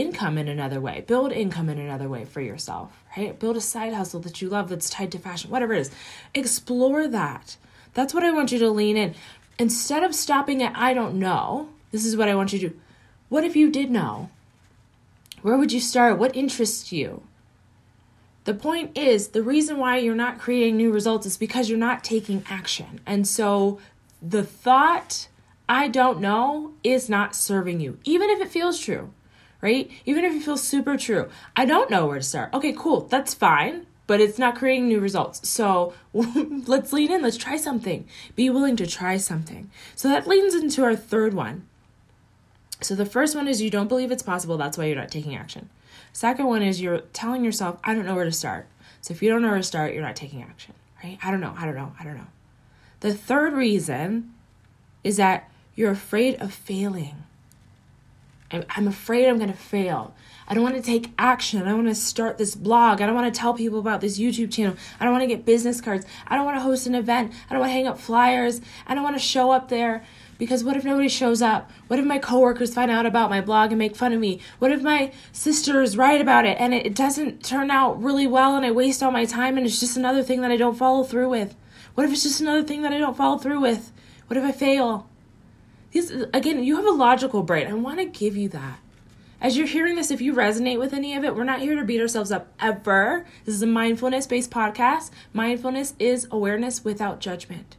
income 0.00 0.38
in 0.38 0.48
another 0.48 0.80
way, 0.80 1.04
build 1.06 1.32
income 1.32 1.68
in 1.68 1.78
another 1.78 2.08
way 2.08 2.24
for 2.24 2.40
yourself, 2.40 3.02
right? 3.16 3.38
Build 3.38 3.56
a 3.56 3.60
side 3.60 3.92
hustle 3.92 4.20
that 4.20 4.40
you 4.40 4.48
love 4.48 4.68
that's 4.68 4.90
tied 4.90 5.12
to 5.12 5.18
fashion, 5.18 5.50
whatever 5.50 5.74
it 5.74 5.80
is. 5.80 5.90
Explore 6.34 7.08
that. 7.08 7.56
That's 7.94 8.14
what 8.14 8.24
I 8.24 8.30
want 8.30 8.52
you 8.52 8.58
to 8.60 8.70
lean 8.70 8.96
in. 8.96 9.14
Instead 9.58 10.04
of 10.04 10.14
stopping 10.14 10.62
at, 10.62 10.76
I 10.76 10.94
don't 10.94 11.18
know, 11.18 11.68
this 11.90 12.04
is 12.04 12.16
what 12.16 12.28
I 12.28 12.34
want 12.34 12.52
you 12.52 12.58
to 12.60 12.68
do. 12.68 12.80
What 13.28 13.44
if 13.44 13.56
you 13.56 13.70
did 13.70 13.90
know? 13.90 14.30
Where 15.42 15.56
would 15.56 15.72
you 15.72 15.80
start? 15.80 16.18
What 16.18 16.36
interests 16.36 16.92
you? 16.92 17.22
The 18.44 18.54
point 18.54 18.96
is, 18.96 19.28
the 19.28 19.42
reason 19.42 19.76
why 19.76 19.98
you're 19.98 20.14
not 20.14 20.38
creating 20.38 20.76
new 20.76 20.92
results 20.92 21.26
is 21.26 21.36
because 21.36 21.68
you're 21.68 21.78
not 21.78 22.02
taking 22.02 22.44
action. 22.48 23.00
And 23.04 23.26
so 23.26 23.78
the 24.22 24.42
thought, 24.42 25.28
I 25.68 25.88
don't 25.88 26.20
know, 26.20 26.72
is 26.82 27.08
not 27.08 27.34
serving 27.34 27.80
you, 27.80 27.98
even 28.04 28.30
if 28.30 28.40
it 28.40 28.48
feels 28.48 28.78
true 28.78 29.12
right? 29.60 29.90
Even 30.06 30.24
if 30.24 30.32
you 30.32 30.40
feel 30.40 30.56
super 30.56 30.96
true, 30.96 31.28
I 31.56 31.64
don't 31.64 31.90
know 31.90 32.06
where 32.06 32.18
to 32.18 32.24
start. 32.24 32.52
Okay, 32.54 32.74
cool, 32.76 33.02
that's 33.02 33.34
fine, 33.34 33.86
but 34.06 34.20
it's 34.20 34.38
not 34.38 34.56
creating 34.56 34.88
new 34.88 35.00
results. 35.00 35.48
So 35.48 35.94
let's 36.12 36.92
lean 36.92 37.12
in, 37.12 37.22
let's 37.22 37.36
try 37.36 37.56
something. 37.56 38.06
Be 38.36 38.50
willing 38.50 38.76
to 38.76 38.86
try 38.86 39.16
something. 39.16 39.70
So 39.94 40.08
that 40.08 40.26
leans 40.26 40.54
into 40.54 40.84
our 40.84 40.96
third 40.96 41.34
one. 41.34 41.66
So 42.80 42.94
the 42.94 43.06
first 43.06 43.34
one 43.34 43.48
is 43.48 43.60
you 43.60 43.70
don't 43.70 43.88
believe 43.88 44.12
it's 44.12 44.22
possible, 44.22 44.56
that's 44.56 44.78
why 44.78 44.84
you're 44.84 44.96
not 44.96 45.10
taking 45.10 45.34
action. 45.34 45.68
Second 46.12 46.46
one 46.46 46.62
is 46.62 46.80
you're 46.80 47.00
telling 47.12 47.44
yourself, 47.44 47.78
I 47.84 47.94
don't 47.94 48.06
know 48.06 48.14
where 48.14 48.24
to 48.24 48.32
start. 48.32 48.66
So 49.00 49.12
if 49.12 49.22
you 49.22 49.30
don't 49.30 49.42
know 49.42 49.48
where 49.48 49.58
to 49.58 49.62
start, 49.62 49.92
you're 49.92 50.02
not 50.02 50.16
taking 50.16 50.42
action, 50.42 50.74
right? 51.02 51.18
I 51.22 51.30
don't 51.30 51.40
know, 51.40 51.54
I 51.56 51.64
don't 51.64 51.74
know, 51.74 51.92
I 51.98 52.04
don't 52.04 52.16
know. 52.16 52.26
The 53.00 53.14
third 53.14 53.52
reason 53.52 54.34
is 55.04 55.16
that 55.16 55.50
you're 55.74 55.90
afraid 55.90 56.40
of 56.40 56.52
failing. 56.52 57.24
I'm 58.50 58.88
afraid 58.88 59.28
I'm 59.28 59.36
going 59.36 59.52
to 59.52 59.56
fail. 59.56 60.14
I 60.46 60.54
don't 60.54 60.62
want 60.62 60.76
to 60.76 60.82
take 60.82 61.12
action. 61.18 61.60
I 61.60 61.66
don't 61.66 61.84
want 61.84 61.88
to 61.88 61.94
start 61.94 62.38
this 62.38 62.54
blog. 62.54 63.02
I 63.02 63.06
don't 63.06 63.14
want 63.14 63.32
to 63.32 63.38
tell 63.38 63.52
people 63.52 63.78
about 63.78 64.00
this 64.00 64.18
YouTube 64.18 64.50
channel. 64.50 64.74
I 64.98 65.04
don't 65.04 65.12
want 65.12 65.22
to 65.22 65.26
get 65.28 65.44
business 65.44 65.82
cards. 65.82 66.06
I 66.26 66.36
don't 66.36 66.46
want 66.46 66.56
to 66.56 66.62
host 66.62 66.86
an 66.86 66.94
event. 66.94 67.32
I 67.50 67.52
don't 67.52 67.60
want 67.60 67.68
to 67.68 67.74
hang 67.74 67.86
up 67.86 68.00
flyers. 68.00 68.62
I 68.86 68.94
don't 68.94 69.04
want 69.04 69.16
to 69.16 69.22
show 69.22 69.50
up 69.50 69.68
there 69.68 70.02
because 70.38 70.64
what 70.64 70.76
if 70.78 70.84
nobody 70.84 71.08
shows 71.08 71.42
up? 71.42 71.70
What 71.88 71.98
if 71.98 72.06
my 72.06 72.18
coworkers 72.18 72.72
find 72.72 72.90
out 72.90 73.04
about 73.04 73.28
my 73.28 73.42
blog 73.42 73.70
and 73.70 73.78
make 73.78 73.94
fun 73.94 74.14
of 74.14 74.20
me? 74.20 74.40
What 74.60 74.72
if 74.72 74.80
my 74.80 75.12
sisters 75.32 75.98
write 75.98 76.22
about 76.22 76.46
it 76.46 76.56
and 76.58 76.72
it 76.72 76.94
doesn't 76.94 77.44
turn 77.44 77.70
out 77.70 78.02
really 78.02 78.26
well 78.26 78.56
and 78.56 78.64
I 78.64 78.70
waste 78.70 79.02
all 79.02 79.10
my 79.10 79.26
time 79.26 79.58
and 79.58 79.66
it's 79.66 79.80
just 79.80 79.98
another 79.98 80.22
thing 80.22 80.40
that 80.40 80.50
I 80.50 80.56
don't 80.56 80.78
follow 80.78 81.04
through 81.04 81.28
with? 81.28 81.54
What 81.94 82.06
if 82.06 82.12
it's 82.12 82.22
just 82.22 82.40
another 82.40 82.62
thing 82.62 82.80
that 82.82 82.94
I 82.94 82.98
don't 82.98 83.16
follow 83.16 83.36
through 83.36 83.60
with? 83.60 83.92
What 84.28 84.38
if 84.38 84.44
I 84.44 84.52
fail? 84.52 85.10
These 85.90 86.10
again, 86.10 86.62
you 86.62 86.76
have 86.76 86.86
a 86.86 86.90
logical 86.90 87.42
brain. 87.42 87.66
I 87.66 87.74
want 87.74 87.98
to 87.98 88.04
give 88.04 88.36
you 88.36 88.48
that. 88.50 88.80
As 89.40 89.56
you're 89.56 89.68
hearing 89.68 89.94
this, 89.94 90.10
if 90.10 90.20
you 90.20 90.34
resonate 90.34 90.80
with 90.80 90.92
any 90.92 91.14
of 91.14 91.24
it, 91.24 91.36
we're 91.36 91.44
not 91.44 91.60
here 91.60 91.76
to 91.76 91.84
beat 91.84 92.00
ourselves 92.00 92.32
up 92.32 92.48
ever. 92.58 93.24
This 93.44 93.54
is 93.54 93.62
a 93.62 93.68
mindfulness 93.68 94.26
based 94.26 94.50
podcast. 94.50 95.10
Mindfulness 95.32 95.94
is 95.98 96.26
awareness 96.30 96.84
without 96.84 97.20
judgment. 97.20 97.76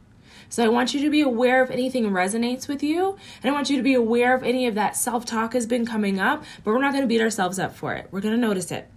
So 0.48 0.64
I 0.64 0.68
want 0.68 0.94
you 0.94 1.00
to 1.02 1.10
be 1.10 1.20
aware 1.20 1.62
if 1.62 1.70
anything 1.70 2.10
resonates 2.10 2.66
with 2.66 2.82
you, 2.82 3.16
and 3.42 3.50
I 3.50 3.54
want 3.54 3.70
you 3.70 3.76
to 3.76 3.82
be 3.84 3.94
aware 3.94 4.34
if 4.34 4.42
any 4.42 4.66
of 4.66 4.74
that 4.74 4.96
self 4.96 5.24
talk 5.24 5.52
has 5.52 5.66
been 5.66 5.86
coming 5.86 6.18
up, 6.18 6.44
but 6.64 6.72
we're 6.72 6.80
not 6.80 6.92
going 6.92 7.04
to 7.04 7.08
beat 7.08 7.20
ourselves 7.20 7.58
up 7.58 7.76
for 7.76 7.94
it. 7.94 8.08
We're 8.10 8.20
going 8.20 8.34
to 8.34 8.40
notice 8.40 8.72
it. 8.72 8.88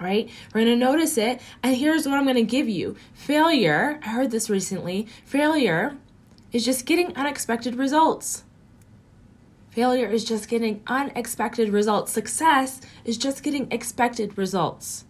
Right? 0.00 0.28
We're 0.52 0.64
going 0.64 0.78
to 0.78 0.84
notice 0.84 1.16
it, 1.16 1.40
and 1.62 1.76
here's 1.76 2.06
what 2.06 2.18
I'm 2.18 2.24
going 2.24 2.34
to 2.34 2.42
give 2.42 2.68
you 2.68 2.96
failure. 3.14 4.00
I 4.02 4.08
heard 4.08 4.32
this 4.32 4.50
recently. 4.50 5.06
Failure 5.24 5.96
is 6.52 6.64
just 6.64 6.86
getting 6.86 7.16
unexpected 7.16 7.74
results. 7.76 8.44
Failure 9.70 10.08
is 10.08 10.24
just 10.24 10.48
getting 10.48 10.82
unexpected 10.86 11.70
results. 11.70 12.12
Success 12.12 12.80
is 13.04 13.16
just 13.16 13.42
getting 13.42 13.70
expected 13.72 14.36
results. 14.36 15.04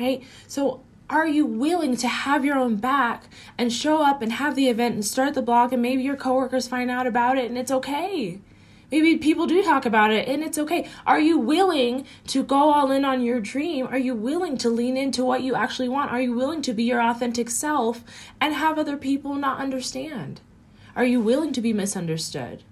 Right? 0.00 0.22
So, 0.48 0.82
are 1.10 1.26
you 1.26 1.46
willing 1.46 1.96
to 1.96 2.08
have 2.08 2.44
your 2.44 2.58
own 2.58 2.76
back 2.76 3.24
and 3.56 3.72
show 3.72 4.02
up 4.02 4.20
and 4.20 4.32
have 4.32 4.56
the 4.56 4.68
event 4.68 4.94
and 4.94 5.04
start 5.04 5.34
the 5.34 5.42
blog 5.42 5.72
and 5.72 5.80
maybe 5.80 6.02
your 6.02 6.16
coworkers 6.16 6.68
find 6.68 6.90
out 6.90 7.06
about 7.06 7.38
it 7.38 7.48
and 7.48 7.56
it's 7.56 7.70
okay? 7.70 8.40
Maybe 8.90 9.18
people 9.18 9.46
do 9.46 9.62
talk 9.62 9.84
about 9.84 10.12
it 10.12 10.28
and 10.28 10.42
it's 10.42 10.56
okay. 10.58 10.88
Are 11.06 11.20
you 11.20 11.38
willing 11.38 12.06
to 12.28 12.42
go 12.42 12.72
all 12.72 12.90
in 12.90 13.04
on 13.04 13.22
your 13.22 13.40
dream? 13.40 13.86
Are 13.86 13.98
you 13.98 14.14
willing 14.14 14.56
to 14.58 14.70
lean 14.70 14.96
into 14.96 15.24
what 15.24 15.42
you 15.42 15.54
actually 15.54 15.90
want? 15.90 16.10
Are 16.10 16.20
you 16.20 16.34
willing 16.34 16.62
to 16.62 16.72
be 16.72 16.84
your 16.84 17.02
authentic 17.02 17.50
self 17.50 18.02
and 18.40 18.54
have 18.54 18.78
other 18.78 18.96
people 18.96 19.34
not 19.34 19.60
understand? 19.60 20.40
Are 20.96 21.04
you 21.04 21.20
willing 21.20 21.52
to 21.52 21.60
be 21.60 21.74
misunderstood? 21.74 22.64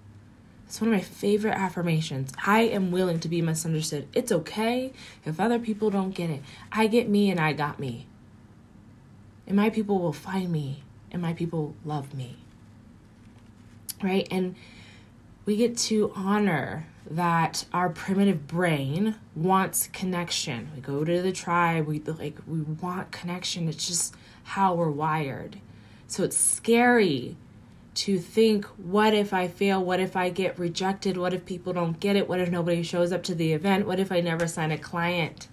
It's 0.67 0.81
one 0.81 0.89
of 0.89 0.97
my 0.97 1.03
favorite 1.03 1.55
affirmations. 1.55 2.33
I 2.45 2.63
am 2.63 2.91
willing 2.91 3.21
to 3.21 3.29
be 3.29 3.41
misunderstood. 3.43 4.09
It's 4.15 4.33
okay 4.33 4.93
if 5.25 5.39
other 5.39 5.59
people 5.59 5.91
don't 5.91 6.15
get 6.15 6.31
it. 6.31 6.43
I 6.73 6.87
get 6.87 7.09
me 7.09 7.31
and 7.31 7.39
I 7.39 7.53
got 7.53 7.79
me. 7.79 8.07
And 9.47 9.57
my 9.57 9.71
people 9.71 9.99
will 9.99 10.13
find 10.13 10.51
me 10.51 10.83
and 11.13 11.23
my 11.23 11.35
people 11.35 11.75
love 11.85 12.15
me. 12.15 12.39
Right? 14.03 14.27
And 14.31 14.57
we 15.47 15.57
get 15.57 15.77
to 15.79 16.13
honor 16.15 16.87
that 17.09 17.65
our 17.73 17.89
primitive 17.89 18.49
brain 18.49 19.15
wants 19.37 19.89
connection. 19.93 20.69
We 20.75 20.81
go 20.81 21.05
to 21.05 21.23
the 21.23 21.33
tribe, 21.33 21.87
we 21.87 22.01
like 22.01 22.37
we 22.49 22.61
want 22.61 23.13
connection. 23.13 23.69
It's 23.69 23.87
just 23.87 24.15
how 24.43 24.75
we're 24.75 24.91
wired. 24.91 25.61
So 26.09 26.25
it's 26.25 26.37
scary 26.37 27.37
to 27.95 28.19
think, 28.19 28.65
what 28.77 29.15
if 29.15 29.33
I 29.33 29.49
fail? 29.49 29.83
What 29.83 30.01
if 30.01 30.17
I 30.17 30.31
get 30.31 30.59
rejected? 30.59 31.17
What 31.17 31.33
if 31.33 31.47
people 31.47 31.73
don't 31.73 31.99
get 31.99 32.17
it? 32.17 32.29
What 32.29 32.41
if 32.41 32.51
nobody 32.51 32.83
shows 32.83 33.13
up 33.13 33.23
to 33.25 33.35
the 33.35 33.53
event? 33.53 33.87
What 33.87 34.01
if 34.01 34.13
I 34.13 34.21
never 34.21 34.47
sign 34.47 34.71
a 34.73 34.79
client? 34.79 35.49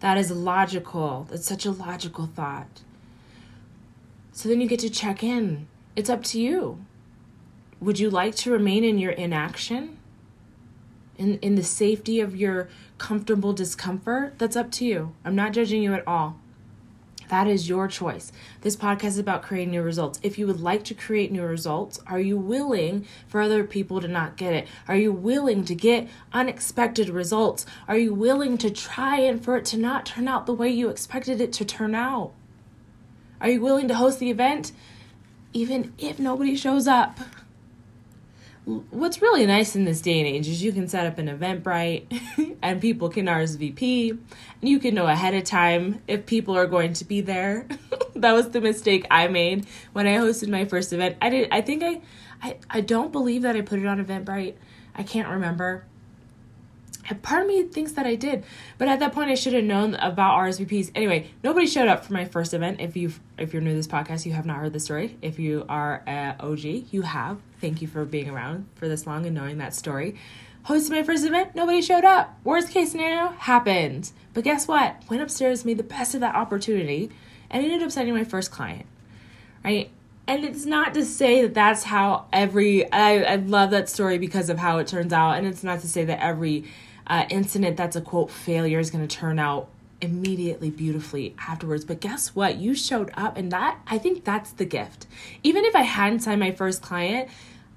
That 0.00 0.16
is 0.16 0.30
logical. 0.30 1.26
That's 1.28 1.46
such 1.46 1.66
a 1.66 1.72
logical 1.72 2.26
thought. 2.26 2.82
So 4.32 4.48
then 4.48 4.60
you 4.60 4.68
get 4.68 4.80
to 4.80 4.90
check 4.90 5.24
in. 5.24 5.66
It's 5.96 6.08
up 6.08 6.22
to 6.24 6.40
you. 6.40 6.84
Would 7.80 8.00
you 8.00 8.10
like 8.10 8.34
to 8.36 8.50
remain 8.50 8.82
in 8.82 8.98
your 8.98 9.12
inaction? 9.12 9.98
In, 11.16 11.38
in 11.40 11.54
the 11.54 11.62
safety 11.62 12.20
of 12.20 12.34
your 12.34 12.68
comfortable 12.98 13.52
discomfort? 13.52 14.38
That's 14.38 14.56
up 14.56 14.70
to 14.72 14.84
you. 14.84 15.14
I'm 15.24 15.36
not 15.36 15.52
judging 15.52 15.82
you 15.82 15.94
at 15.94 16.06
all. 16.06 16.40
That 17.28 17.46
is 17.46 17.68
your 17.68 17.88
choice. 17.88 18.32
This 18.62 18.74
podcast 18.74 19.08
is 19.08 19.18
about 19.18 19.42
creating 19.42 19.70
new 19.70 19.82
results. 19.82 20.18
If 20.22 20.38
you 20.38 20.46
would 20.46 20.60
like 20.60 20.82
to 20.84 20.94
create 20.94 21.30
new 21.30 21.42
results, 21.42 22.00
are 22.06 22.18
you 22.18 22.38
willing 22.38 23.06
for 23.28 23.40
other 23.40 23.64
people 23.64 24.00
to 24.00 24.08
not 24.08 24.36
get 24.36 24.54
it? 24.54 24.66
Are 24.88 24.96
you 24.96 25.12
willing 25.12 25.64
to 25.66 25.74
get 25.74 26.08
unexpected 26.32 27.10
results? 27.10 27.66
Are 27.86 27.98
you 27.98 28.14
willing 28.14 28.56
to 28.58 28.70
try 28.70 29.18
and 29.20 29.44
for 29.44 29.56
it 29.56 29.66
to 29.66 29.76
not 29.76 30.06
turn 30.06 30.26
out 30.26 30.46
the 30.46 30.54
way 30.54 30.70
you 30.70 30.88
expected 30.88 31.40
it 31.40 31.52
to 31.54 31.64
turn 31.64 31.94
out? 31.94 32.32
Are 33.40 33.50
you 33.50 33.60
willing 33.60 33.88
to 33.88 33.94
host 33.94 34.18
the 34.18 34.30
event 34.30 34.72
even 35.52 35.92
if 35.98 36.18
nobody 36.18 36.56
shows 36.56 36.88
up? 36.88 37.20
What's 38.90 39.22
really 39.22 39.46
nice 39.46 39.74
in 39.74 39.86
this 39.86 40.02
day 40.02 40.18
and 40.18 40.28
age 40.28 40.46
is 40.46 40.62
you 40.62 40.72
can 40.72 40.88
set 40.88 41.06
up 41.06 41.16
an 41.16 41.26
Eventbrite 41.26 42.58
and 42.62 42.80
people 42.82 43.08
can 43.08 43.24
RSVP 43.24 44.10
and 44.10 44.20
you 44.60 44.78
can 44.78 44.94
know 44.94 45.06
ahead 45.06 45.34
of 45.34 45.44
time 45.44 46.02
if 46.06 46.26
people 46.26 46.54
are 46.54 46.66
going 46.66 46.92
to 46.92 47.04
be 47.06 47.22
there. 47.22 47.66
that 48.14 48.32
was 48.32 48.50
the 48.50 48.60
mistake 48.60 49.06
I 49.10 49.26
made 49.28 49.66
when 49.94 50.06
I 50.06 50.16
hosted 50.16 50.48
my 50.48 50.66
first 50.66 50.92
event. 50.92 51.16
I 51.22 51.30
did 51.30 51.48
I 51.50 51.62
think 51.62 51.82
I 51.82 52.00
I, 52.42 52.56
I 52.68 52.80
don't 52.82 53.10
believe 53.10 53.42
that 53.42 53.56
I 53.56 53.62
put 53.62 53.78
it 53.78 53.86
on 53.86 54.04
Eventbrite. 54.04 54.54
I 54.94 55.02
can't 55.02 55.28
remember 55.28 55.86
part 57.14 57.40
of 57.40 57.48
me 57.48 57.62
thinks 57.62 57.92
that 57.92 58.06
I 58.06 58.16
did, 58.16 58.44
but 58.76 58.86
at 58.86 59.00
that 59.00 59.14
point 59.14 59.30
I 59.30 59.34
should 59.34 59.54
have 59.54 59.64
known 59.64 59.94
about 59.94 60.38
RSVPs. 60.40 60.90
Anyway, 60.94 61.30
nobody 61.42 61.66
showed 61.66 61.88
up 61.88 62.04
for 62.04 62.12
my 62.12 62.26
first 62.26 62.52
event. 62.52 62.80
If 62.80 62.98
you 62.98 63.12
if 63.38 63.54
you're 63.54 63.62
new 63.62 63.70
to 63.70 63.76
this 63.76 63.86
podcast, 63.86 64.26
you 64.26 64.32
have 64.32 64.44
not 64.44 64.58
heard 64.58 64.74
the 64.74 64.80
story. 64.80 65.16
If 65.22 65.38
you 65.38 65.64
are 65.70 66.02
a 66.06 66.36
OG, 66.38 66.92
you 66.92 67.00
have. 67.00 67.38
Thank 67.60 67.82
you 67.82 67.88
for 67.88 68.04
being 68.04 68.30
around 68.30 68.68
for 68.74 68.88
this 68.88 69.06
long 69.06 69.26
and 69.26 69.34
knowing 69.34 69.58
that 69.58 69.74
story. 69.74 70.16
Hosted 70.66 70.90
my 70.90 71.02
first 71.02 71.24
event, 71.24 71.54
nobody 71.54 71.80
showed 71.80 72.04
up. 72.04 72.38
Worst 72.44 72.70
case 72.70 72.90
scenario 72.90 73.28
happened, 73.28 74.12
but 74.34 74.44
guess 74.44 74.68
what? 74.68 75.02
Went 75.08 75.22
upstairs, 75.22 75.64
made 75.64 75.78
the 75.78 75.82
best 75.82 76.14
of 76.14 76.20
that 76.20 76.34
opportunity, 76.34 77.10
and 77.50 77.64
ended 77.64 77.82
up 77.82 77.90
signing 77.90 78.14
my 78.14 78.24
first 78.24 78.50
client. 78.50 78.86
Right. 79.64 79.90
And 80.26 80.44
it's 80.44 80.66
not 80.66 80.92
to 80.94 81.04
say 81.04 81.42
that 81.42 81.54
that's 81.54 81.84
how 81.84 82.26
every 82.32 82.90
I, 82.92 83.22
I 83.22 83.36
love 83.36 83.70
that 83.70 83.88
story 83.88 84.18
because 84.18 84.50
of 84.50 84.58
how 84.58 84.78
it 84.78 84.86
turns 84.86 85.12
out 85.12 85.32
and 85.32 85.46
it's 85.46 85.64
not 85.64 85.80
to 85.80 85.88
say 85.88 86.04
that 86.04 86.22
every 86.22 86.64
uh, 87.06 87.24
incident 87.30 87.78
that's 87.78 87.96
a 87.96 88.02
quote 88.02 88.30
failure 88.30 88.78
is 88.78 88.90
going 88.90 89.06
to 89.06 89.16
turn 89.16 89.38
out 89.38 89.68
immediately 90.00 90.70
beautifully 90.70 91.34
afterwards. 91.46 91.84
But 91.84 92.00
guess 92.00 92.34
what? 92.34 92.56
You 92.56 92.74
showed 92.74 93.10
up, 93.14 93.36
and 93.36 93.50
that 93.52 93.80
I 93.86 93.98
think 93.98 94.24
that's 94.24 94.52
the 94.52 94.64
gift. 94.64 95.06
Even 95.42 95.64
if 95.64 95.74
I 95.74 95.82
hadn't 95.82 96.20
signed 96.20 96.40
my 96.40 96.52
first 96.52 96.82
client, 96.82 97.28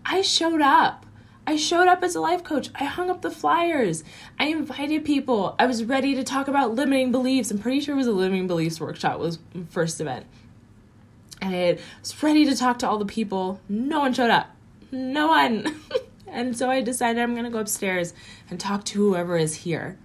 I 0.05 0.21
showed 0.21 0.61
up. 0.61 1.05
I 1.47 1.55
showed 1.55 1.87
up 1.87 2.03
as 2.03 2.15
a 2.15 2.21
life 2.21 2.43
coach. 2.43 2.69
I 2.75 2.85
hung 2.85 3.09
up 3.09 3.21
the 3.21 3.31
flyers. 3.31 4.03
I 4.39 4.45
invited 4.45 5.03
people. 5.03 5.55
I 5.57 5.65
was 5.65 5.83
ready 5.83 6.13
to 6.15 6.23
talk 6.23 6.47
about 6.47 6.75
limiting 6.75 7.11
beliefs. 7.11 7.49
I'm 7.49 7.57
pretty 7.57 7.79
sure 7.79 7.95
it 7.95 7.97
was 7.97 8.07
a 8.07 8.11
limiting 8.11 8.47
beliefs 8.47 8.79
workshop 8.79 9.19
was 9.19 9.39
first 9.69 9.99
event. 9.99 10.27
And 11.41 11.55
I 11.55 11.77
was 11.99 12.21
ready 12.21 12.45
to 12.45 12.55
talk 12.55 12.77
to 12.79 12.87
all 12.87 12.99
the 12.99 13.05
people. 13.05 13.59
No 13.67 13.99
one 13.99 14.13
showed 14.13 14.29
up. 14.29 14.55
No 14.91 15.27
one. 15.27 15.81
And 16.31 16.57
so 16.57 16.69
I 16.69 16.81
decided 16.81 17.21
I'm 17.21 17.33
going 17.33 17.43
to 17.43 17.51
go 17.51 17.59
upstairs 17.59 18.13
and 18.49 18.59
talk 18.59 18.85
to 18.85 18.99
whoever 18.99 19.37
is 19.37 19.53
here. 19.53 19.97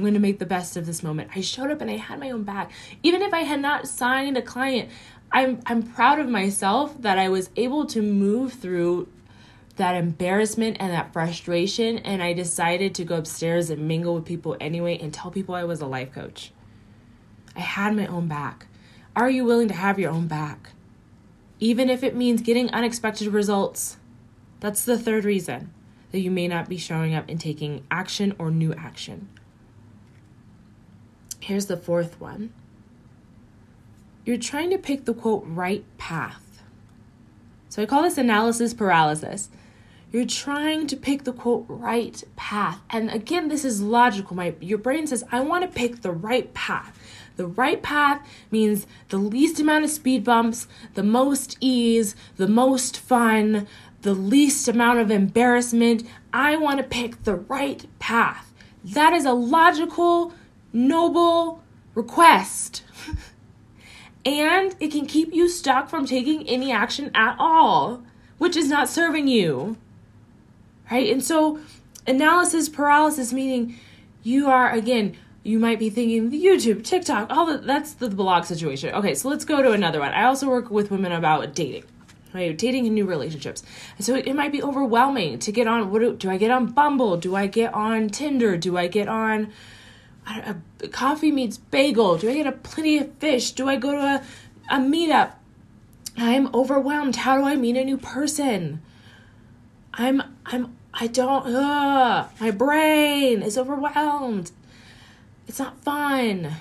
I'm 0.00 0.04
going 0.04 0.14
to 0.14 0.20
make 0.20 0.38
the 0.38 0.46
best 0.46 0.78
of 0.78 0.86
this 0.86 1.02
moment. 1.02 1.28
I 1.36 1.42
showed 1.42 1.70
up 1.70 1.82
and 1.82 1.90
I 1.90 1.98
had 1.98 2.18
my 2.18 2.30
own 2.30 2.42
back. 2.42 2.72
Even 3.02 3.20
if 3.20 3.34
I 3.34 3.40
had 3.40 3.60
not 3.60 3.86
signed 3.86 4.38
a 4.38 4.40
client, 4.40 4.88
I'm 5.30 5.60
I'm 5.66 5.82
proud 5.82 6.18
of 6.18 6.26
myself 6.26 7.02
that 7.02 7.18
I 7.18 7.28
was 7.28 7.50
able 7.54 7.84
to 7.88 8.00
move 8.00 8.54
through 8.54 9.08
that 9.76 9.96
embarrassment 9.96 10.78
and 10.80 10.90
that 10.90 11.12
frustration 11.12 11.98
and 11.98 12.22
I 12.22 12.32
decided 12.32 12.94
to 12.94 13.04
go 13.04 13.16
upstairs 13.16 13.68
and 13.68 13.86
mingle 13.86 14.14
with 14.14 14.24
people 14.24 14.56
anyway 14.58 14.96
and 14.96 15.12
tell 15.12 15.30
people 15.30 15.54
I 15.54 15.64
was 15.64 15.82
a 15.82 15.86
life 15.86 16.12
coach. 16.12 16.50
I 17.54 17.60
had 17.60 17.94
my 17.94 18.06
own 18.06 18.26
back. 18.26 18.68
Are 19.14 19.28
you 19.28 19.44
willing 19.44 19.68
to 19.68 19.74
have 19.74 19.98
your 19.98 20.12
own 20.12 20.28
back? 20.28 20.70
Even 21.58 21.90
if 21.90 22.02
it 22.02 22.16
means 22.16 22.40
getting 22.40 22.70
unexpected 22.70 23.28
results. 23.28 23.98
That's 24.60 24.82
the 24.82 24.98
third 24.98 25.26
reason 25.26 25.74
that 26.10 26.20
you 26.20 26.30
may 26.30 26.48
not 26.48 26.70
be 26.70 26.78
showing 26.78 27.14
up 27.14 27.26
and 27.28 27.38
taking 27.38 27.84
action 27.90 28.34
or 28.38 28.50
new 28.50 28.72
action. 28.72 29.28
Here's 31.50 31.66
the 31.66 31.76
fourth 31.76 32.20
one 32.20 32.52
you're 34.24 34.36
trying 34.36 34.70
to 34.70 34.78
pick 34.78 35.04
the 35.04 35.12
quote 35.12 35.42
right 35.44 35.84
path. 35.98 36.62
So 37.68 37.82
I 37.82 37.86
call 37.86 38.04
this 38.04 38.18
analysis 38.18 38.72
paralysis. 38.72 39.48
You're 40.12 40.26
trying 40.26 40.86
to 40.86 40.96
pick 40.96 41.24
the 41.24 41.32
quote 41.32 41.66
right 41.66 42.22
path. 42.36 42.78
And 42.88 43.10
again, 43.10 43.48
this 43.48 43.64
is 43.64 43.82
logical. 43.82 44.36
My 44.36 44.54
your 44.60 44.78
brain 44.78 45.08
says, 45.08 45.24
I 45.32 45.40
want 45.40 45.64
to 45.64 45.76
pick 45.76 46.02
the 46.02 46.12
right 46.12 46.54
path. 46.54 46.96
The 47.34 47.48
right 47.48 47.82
path 47.82 48.24
means 48.52 48.86
the 49.08 49.18
least 49.18 49.58
amount 49.58 49.84
of 49.84 49.90
speed 49.90 50.22
bumps, 50.22 50.68
the 50.94 51.02
most 51.02 51.56
ease, 51.60 52.14
the 52.36 52.46
most 52.46 52.96
fun, 52.96 53.66
the 54.02 54.14
least 54.14 54.68
amount 54.68 55.00
of 55.00 55.10
embarrassment. 55.10 56.04
I 56.32 56.54
want 56.54 56.78
to 56.78 56.84
pick 56.84 57.24
the 57.24 57.34
right 57.34 57.84
path. 57.98 58.54
That 58.84 59.12
is 59.12 59.24
a 59.24 59.32
logical, 59.32 60.32
noble 60.72 61.62
request. 61.94 62.82
and 64.24 64.74
it 64.80 64.90
can 64.90 65.06
keep 65.06 65.32
you 65.32 65.48
stuck 65.48 65.88
from 65.88 66.06
taking 66.06 66.46
any 66.48 66.72
action 66.72 67.10
at 67.14 67.36
all, 67.38 68.02
which 68.38 68.56
is 68.56 68.68
not 68.68 68.88
serving 68.88 69.28
you. 69.28 69.76
Right? 70.90 71.10
And 71.10 71.22
so, 71.22 71.60
analysis 72.06 72.68
paralysis 72.68 73.32
meaning 73.32 73.76
you 74.22 74.48
are, 74.48 74.70
again, 74.72 75.16
you 75.42 75.58
might 75.58 75.78
be 75.78 75.88
thinking 75.88 76.30
YouTube, 76.30 76.84
TikTok, 76.84 77.30
all 77.30 77.46
the 77.46 77.58
that's 77.58 77.94
the 77.94 78.10
blog 78.10 78.44
situation. 78.44 78.94
Okay, 78.94 79.14
so 79.14 79.28
let's 79.28 79.44
go 79.44 79.62
to 79.62 79.72
another 79.72 80.00
one. 80.00 80.12
I 80.12 80.24
also 80.24 80.48
work 80.48 80.70
with 80.70 80.90
women 80.90 81.12
about 81.12 81.54
dating 81.54 81.84
right? 82.32 82.56
Dating 82.56 82.86
and 82.86 82.94
new 82.94 83.06
relationships. 83.06 83.62
So 83.98 84.14
it, 84.14 84.28
it 84.28 84.34
might 84.34 84.52
be 84.52 84.62
overwhelming 84.62 85.38
to 85.40 85.52
get 85.52 85.66
on. 85.66 85.90
What 85.90 86.00
do, 86.00 86.14
do 86.14 86.30
I 86.30 86.36
get 86.36 86.50
on 86.50 86.66
Bumble? 86.66 87.16
Do 87.16 87.34
I 87.34 87.46
get 87.46 87.74
on 87.74 88.08
Tinder? 88.08 88.56
Do 88.56 88.76
I 88.76 88.86
get 88.86 89.08
on 89.08 89.52
a, 90.26 90.30
a 90.30 90.56
uh, 90.84 90.88
coffee 90.88 91.32
meets 91.32 91.56
bagel? 91.56 92.16
Do 92.18 92.30
I 92.30 92.34
get 92.34 92.46
a 92.46 92.52
plenty 92.52 92.98
of 92.98 93.12
fish? 93.14 93.52
Do 93.52 93.68
I 93.68 93.76
go 93.76 93.92
to 93.92 93.98
a, 93.98 94.22
a 94.70 94.78
meetup? 94.78 95.32
I'm 96.16 96.54
overwhelmed. 96.54 97.16
How 97.16 97.38
do 97.38 97.44
I 97.44 97.56
meet 97.56 97.76
a 97.76 97.84
new 97.84 97.96
person? 97.96 98.82
I'm 99.94 100.22
I'm 100.46 100.76
I 100.92 101.06
don't 101.06 101.46
ugh, 101.46 102.30
my 102.40 102.50
brain 102.50 103.42
is 103.42 103.56
overwhelmed. 103.56 104.50
It's 105.46 105.58
not 105.58 105.80
fun. 105.82 106.52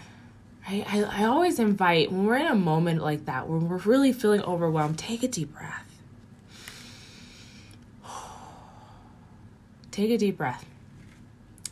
I, 0.67 0.85
I, 0.87 1.21
I 1.21 1.25
always 1.25 1.59
invite 1.59 2.11
when 2.11 2.25
we're 2.25 2.37
in 2.37 2.45
a 2.45 2.55
moment 2.55 3.01
like 3.01 3.25
that, 3.25 3.47
when 3.47 3.67
we're 3.67 3.77
really 3.77 4.13
feeling 4.13 4.41
overwhelmed, 4.41 4.99
take 4.99 5.23
a 5.23 5.27
deep 5.27 5.53
breath. 5.53 5.85
Take 9.91 10.11
a 10.11 10.17
deep 10.17 10.37
breath. 10.37 10.65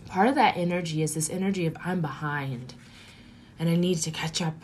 Part 0.07 0.29
of 0.29 0.35
that 0.35 0.57
energy 0.57 1.01
is 1.01 1.13
this 1.13 1.29
energy 1.29 1.65
of 1.65 1.77
I'm 1.83 2.01
behind 2.01 2.73
and 3.59 3.69
I 3.69 3.75
need 3.75 3.95
to 3.99 4.11
catch 4.11 4.41
up. 4.41 4.55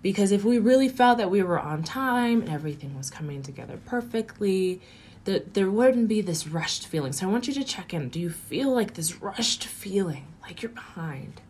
Because 0.00 0.30
if 0.30 0.44
we 0.44 0.58
really 0.58 0.88
felt 0.88 1.18
that 1.18 1.30
we 1.30 1.42
were 1.42 1.58
on 1.58 1.82
time 1.82 2.42
and 2.42 2.50
everything 2.50 2.96
was 2.96 3.10
coming 3.10 3.42
together 3.42 3.78
perfectly, 3.84 4.80
that 5.24 5.54
there 5.54 5.70
wouldn't 5.70 6.08
be 6.08 6.20
this 6.20 6.46
rushed 6.46 6.86
feeling. 6.86 7.12
So 7.12 7.26
I 7.26 7.30
want 7.30 7.48
you 7.48 7.54
to 7.54 7.64
check 7.64 7.92
in. 7.92 8.08
Do 8.08 8.20
you 8.20 8.30
feel 8.30 8.72
like 8.72 8.94
this 8.94 9.20
rushed 9.20 9.64
feeling, 9.64 10.26
like 10.42 10.62
you're 10.62 10.70
behind? 10.70 11.40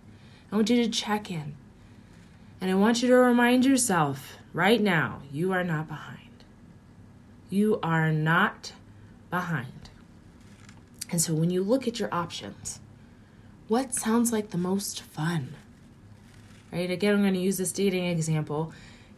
I 0.50 0.56
want 0.56 0.70
you 0.70 0.82
to 0.82 0.88
check 0.88 1.30
in. 1.30 1.54
And 2.60 2.70
I 2.70 2.74
want 2.74 3.02
you 3.02 3.08
to 3.08 3.14
remind 3.14 3.64
yourself 3.64 4.38
right 4.52 4.80
now 4.80 5.20
you 5.30 5.52
are 5.52 5.62
not 5.62 5.86
behind. 5.86 6.18
You 7.50 7.78
are 7.82 8.10
not 8.10 8.72
behind. 9.30 9.90
And 11.10 11.20
so 11.20 11.34
when 11.34 11.50
you 11.50 11.62
look 11.62 11.86
at 11.86 12.00
your 12.00 12.12
options, 12.12 12.80
what 13.68 13.94
sounds 13.94 14.32
like 14.32 14.50
the 14.50 14.58
most 14.58 15.02
fun? 15.02 15.54
Right? 16.72 16.90
Again, 16.90 17.14
I'm 17.14 17.22
going 17.22 17.34
to 17.34 17.40
use 17.40 17.58
this 17.58 17.72
dating 17.72 18.06
example. 18.06 18.72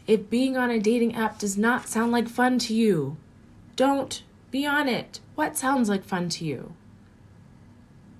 If 0.07 0.29
being 0.29 0.57
on 0.57 0.71
a 0.71 0.79
dating 0.79 1.15
app 1.15 1.39
does 1.39 1.57
not 1.57 1.89
sound 1.89 2.13
like 2.13 2.29
fun 2.29 2.59
to 2.61 2.75
you, 2.75 3.17
don't 3.77 4.23
be 4.51 4.67
on 4.67 4.89
it. 4.89 5.21
What 5.35 5.57
sounds 5.57 5.89
like 5.89 6.05
fun 6.05 6.29
to 6.31 6.45
you? 6.45 6.75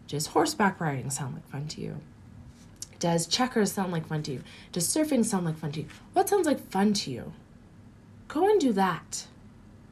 Does 0.09 0.29
horseback 0.29 0.81
riding 0.81 1.11
sound 1.11 1.35
like 1.35 1.49
fun 1.49 1.69
to 1.69 1.81
you? 1.81 1.97
Does 2.99 3.27
checkers 3.27 3.73
sound 3.73 3.93
like 3.93 4.07
fun 4.07 4.23
to 4.25 4.33
you? 4.33 4.43
Does 4.73 4.87
surfing 4.87 5.25
sound 5.25 5.47
like 5.47 5.57
fun 5.57 5.73
to 5.73 5.81
you? 5.81 5.87
What 6.13 6.29
sounds 6.29 6.47
like 6.47 6.61
fun 6.71 6.93
to 6.95 7.11
you? 7.11 7.33
Go 8.29 8.49
and 8.49 8.61
do 8.61 8.73
that. 8.75 9.27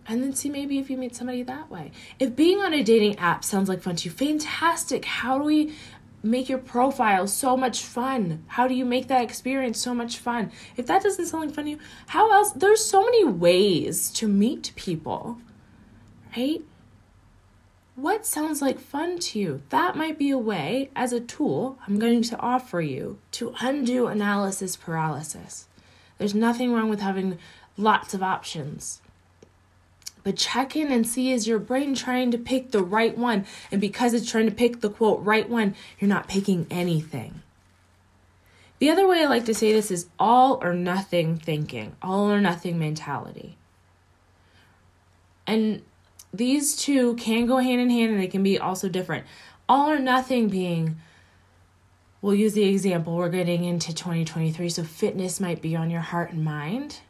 And 0.07 0.23
then 0.23 0.35
see 0.35 0.49
maybe 0.49 0.78
if 0.78 0.88
you 0.88 0.97
meet 0.97 1.14
somebody 1.14 1.42
that 1.42 1.71
way. 1.71 1.92
If 2.18 2.35
being 2.35 2.61
on 2.61 2.73
a 2.73 2.83
dating 2.83 3.18
app 3.18 3.45
sounds 3.45 3.68
like 3.68 3.83
fun 3.83 3.97
to 3.97 4.09
you, 4.09 4.11
fantastic. 4.11 5.04
How 5.04 5.38
do 5.38 5.45
we 5.45 5.75
make 6.22 6.48
your 6.48 6.58
profile 6.58 7.26
so 7.26 7.56
much 7.56 7.82
fun? 7.82 8.44
How 8.48 8.68
do 8.68 8.75
you 8.75 8.84
make 8.84 9.08
that 9.08 9.22
experience 9.22 9.78
so 9.78 9.94
much 9.94 10.18
fun? 10.18 10.50
If 10.76 10.87
that 10.87 11.02
doesn't 11.02 11.26
sound 11.26 11.46
like 11.46 11.54
fun 11.54 11.64
to 11.64 11.70
you, 11.72 11.78
how 12.08 12.32
else? 12.32 12.52
There's 12.52 12.84
so 12.84 13.04
many 13.04 13.25
ways 13.25 14.10
to 14.12 14.28
meet 14.28 14.72
people, 14.76 15.38
right? 16.37 16.62
What 17.94 18.25
sounds 18.25 18.62
like 18.62 18.78
fun 18.78 19.18
to 19.18 19.38
you? 19.38 19.62
That 19.70 19.96
might 19.96 20.18
be 20.18 20.30
a 20.30 20.38
way, 20.38 20.90
as 20.94 21.12
a 21.12 21.20
tool, 21.20 21.78
I'm 21.87 21.98
going 21.98 22.22
to 22.22 22.38
offer 22.38 22.80
you 22.80 23.18
to 23.32 23.54
undo 23.60 24.06
analysis 24.06 24.76
paralysis. 24.76 25.66
There's 26.18 26.34
nothing 26.34 26.72
wrong 26.72 26.90
with 26.90 27.00
having 27.00 27.38
lots 27.76 28.14
of 28.14 28.22
options. 28.22 29.00
But 30.28 30.37
check 30.37 30.76
in 30.76 30.92
and 30.92 31.06
see 31.06 31.32
is 31.32 31.49
your 31.49 31.58
brain 31.58 31.94
trying 31.94 32.32
to 32.32 32.37
pick 32.37 32.70
the 32.70 32.82
right 32.82 33.16
one? 33.16 33.47
And 33.73 33.80
because 33.80 34.12
it's 34.12 34.30
trying 34.30 34.44
to 34.44 34.54
pick 34.54 34.82
the 34.82 34.90
quote 34.90 35.25
right 35.25 35.49
one, 35.49 35.75
you're 35.99 36.06
not 36.11 36.28
picking 36.28 36.66
anything. 36.70 37.40
The 38.78 38.90
other 38.90 39.08
way 39.08 39.23
I 39.23 39.26
like 39.26 39.47
to 39.47 39.54
say 39.54 39.73
this 39.73 39.90
is 39.90 40.11
all 40.18 40.58
or 40.62 40.75
nothing 40.75 41.38
thinking, 41.38 41.97
all 42.02 42.30
or 42.30 42.42
nothing 42.42 42.78
mentality. 42.78 43.56
And 45.47 45.80
these 46.34 46.76
two 46.76 47.14
can 47.14 47.47
go 47.47 47.56
hand 47.56 47.80
in 47.80 47.88
hand 47.88 48.12
and 48.12 48.21
they 48.21 48.26
can 48.26 48.43
be 48.43 48.58
also 48.58 48.91
different. 48.91 49.25
All 49.67 49.91
or 49.91 49.99
nothing 49.99 50.50
being, 50.50 51.00
we'll 52.21 52.34
use 52.34 52.52
the 52.52 52.64
example, 52.64 53.17
we're 53.17 53.30
getting 53.30 53.64
into 53.64 53.95
2023, 53.95 54.69
so 54.69 54.84
fitness 54.84 55.41
might 55.41 55.62
be 55.62 55.75
on 55.75 55.88
your 55.88 56.02
heart 56.02 56.32
and 56.32 56.45
mind. 56.45 57.00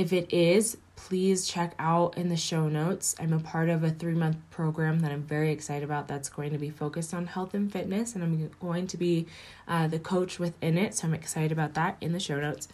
If 0.00 0.14
it 0.14 0.32
is, 0.32 0.78
please 0.96 1.46
check 1.46 1.74
out 1.78 2.16
in 2.16 2.30
the 2.30 2.36
show 2.36 2.70
notes. 2.70 3.14
I'm 3.20 3.34
a 3.34 3.38
part 3.38 3.68
of 3.68 3.84
a 3.84 3.90
three 3.90 4.14
month 4.14 4.38
program 4.48 5.00
that 5.00 5.12
I'm 5.12 5.22
very 5.22 5.52
excited 5.52 5.84
about 5.84 6.08
that's 6.08 6.30
going 6.30 6.52
to 6.52 6.58
be 6.58 6.70
focused 6.70 7.12
on 7.12 7.26
health 7.26 7.52
and 7.52 7.70
fitness, 7.70 8.14
and 8.14 8.24
I'm 8.24 8.50
going 8.60 8.86
to 8.86 8.96
be 8.96 9.26
uh, 9.68 9.88
the 9.88 9.98
coach 9.98 10.38
within 10.38 10.78
it. 10.78 10.94
So 10.94 11.06
I'm 11.06 11.12
excited 11.12 11.52
about 11.52 11.74
that 11.74 11.98
in 12.00 12.12
the 12.12 12.18
show 12.18 12.40
notes. 12.40 12.66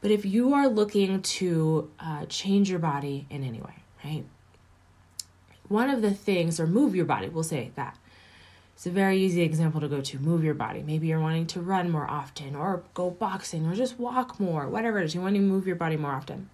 But 0.00 0.12
if 0.12 0.24
you 0.24 0.54
are 0.54 0.68
looking 0.68 1.20
to 1.20 1.90
uh, 1.98 2.26
change 2.26 2.70
your 2.70 2.78
body 2.78 3.26
in 3.28 3.42
any 3.42 3.60
way, 3.60 3.82
right? 4.04 4.24
one 5.68 5.90
of 5.90 6.02
the 6.02 6.12
things, 6.12 6.60
or 6.60 6.66
move 6.68 6.94
your 6.94 7.06
body, 7.06 7.28
we'll 7.28 7.42
say 7.42 7.72
that. 7.74 7.98
It's 8.82 8.88
a 8.88 8.90
very 8.90 9.20
easy 9.20 9.42
example 9.42 9.80
to 9.80 9.86
go 9.86 10.00
to. 10.00 10.18
Move 10.18 10.42
your 10.42 10.54
body. 10.54 10.82
Maybe 10.82 11.06
you're 11.06 11.20
wanting 11.20 11.46
to 11.46 11.60
run 11.60 11.88
more 11.88 12.10
often, 12.10 12.56
or 12.56 12.82
go 12.94 13.10
boxing, 13.10 13.64
or 13.64 13.76
just 13.76 13.96
walk 13.96 14.40
more, 14.40 14.66
whatever 14.66 14.98
it 14.98 15.04
is. 15.04 15.14
You 15.14 15.20
want 15.20 15.36
to 15.36 15.40
move 15.40 15.68
your 15.68 15.76
body 15.76 15.96
more 15.96 16.10
often. 16.10 16.50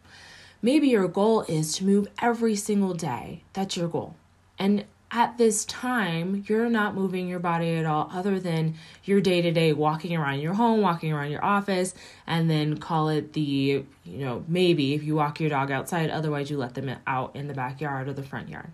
Maybe 0.60 0.88
your 0.88 1.08
goal 1.08 1.46
is 1.48 1.72
to 1.76 1.86
move 1.86 2.06
every 2.20 2.54
single 2.54 2.92
day. 2.92 3.44
That's 3.54 3.78
your 3.78 3.88
goal. 3.88 4.14
And 4.58 4.84
at 5.10 5.38
this 5.38 5.64
time, 5.64 6.44
you're 6.46 6.68
not 6.68 6.94
moving 6.94 7.28
your 7.28 7.38
body 7.38 7.76
at 7.76 7.86
all, 7.86 8.10
other 8.12 8.38
than 8.38 8.74
your 9.04 9.22
day 9.22 9.40
to 9.40 9.50
day 9.50 9.72
walking 9.72 10.14
around 10.14 10.40
your 10.40 10.52
home, 10.52 10.82
walking 10.82 11.10
around 11.10 11.30
your 11.30 11.42
office, 11.42 11.94
and 12.26 12.50
then 12.50 12.76
call 12.76 13.08
it 13.08 13.32
the, 13.32 13.40
you 13.40 13.86
know, 14.04 14.44
maybe 14.46 14.92
if 14.92 15.02
you 15.02 15.14
walk 15.14 15.40
your 15.40 15.48
dog 15.48 15.70
outside, 15.70 16.10
otherwise, 16.10 16.50
you 16.50 16.58
let 16.58 16.74
them 16.74 16.94
out 17.06 17.34
in 17.34 17.48
the 17.48 17.54
backyard 17.54 18.06
or 18.06 18.12
the 18.12 18.22
front 18.22 18.50
yard. 18.50 18.68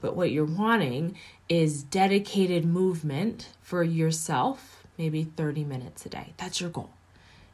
But 0.00 0.16
what 0.16 0.30
you're 0.30 0.44
wanting 0.44 1.16
is 1.48 1.82
dedicated 1.82 2.64
movement 2.64 3.48
for 3.62 3.82
yourself, 3.82 4.84
maybe 4.98 5.24
30 5.24 5.64
minutes 5.64 6.06
a 6.06 6.08
day. 6.08 6.32
That's 6.36 6.60
your 6.60 6.70
goal. 6.70 6.90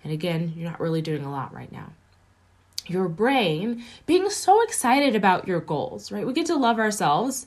And 0.05 0.13
again, 0.13 0.53
you're 0.57 0.71
not 0.71 0.81
really 0.81 1.03
doing 1.03 1.25
a 1.25 1.31
lot 1.31 1.53
right 1.53 1.73
now. 1.73 1.91
Your 2.87 3.09
brain 3.09 3.83
being 4.07 4.31
so 4.31 4.63
excited 4.63 5.17
about 5.17 5.49
your 5.49 5.61
goals, 5.61 6.13
right? 6.13 6.27
We 6.27 6.33
get 6.33 6.47
to 6.47 6.57
love 6.57 6.79
ourselves. 6.79 7.47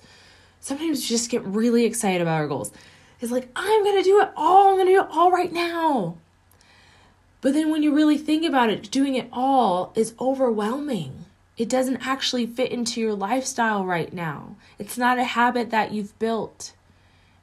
Sometimes 0.59 1.07
just 1.07 1.29
get 1.29 1.45
really 1.45 1.85
excited 1.85 2.21
about 2.21 2.41
our 2.41 2.47
goals. 2.47 2.73
It's 3.21 3.31
like, 3.31 3.49
I'm 3.55 3.83
going 3.83 3.97
to 3.97 4.03
do 4.03 4.19
it 4.21 4.29
all. 4.35 4.69
I'm 4.69 4.75
going 4.75 4.87
to 4.87 4.93
do 4.93 5.01
it 5.01 5.07
all 5.11 5.31
right 5.31 5.51
now. 5.51 6.17
But 7.41 7.53
then 7.53 7.71
when 7.71 7.83
you 7.83 7.95
really 7.95 8.17
think 8.17 8.45
about 8.45 8.69
it, 8.69 8.91
doing 8.91 9.15
it 9.15 9.29
all 9.31 9.93
is 9.95 10.13
overwhelming 10.19 11.25
it 11.59 11.67
doesn't 11.67 12.07
actually 12.07 12.45
fit 12.45 12.71
into 12.71 13.01
your 13.01 13.13
lifestyle 13.13 13.83
right 13.83 14.13
now. 14.13 14.55
It's 14.79 14.97
not 14.97 15.19
a 15.19 15.25
habit 15.25 15.71
that 15.71 15.91
you've 15.91 16.17
built. 16.17 16.71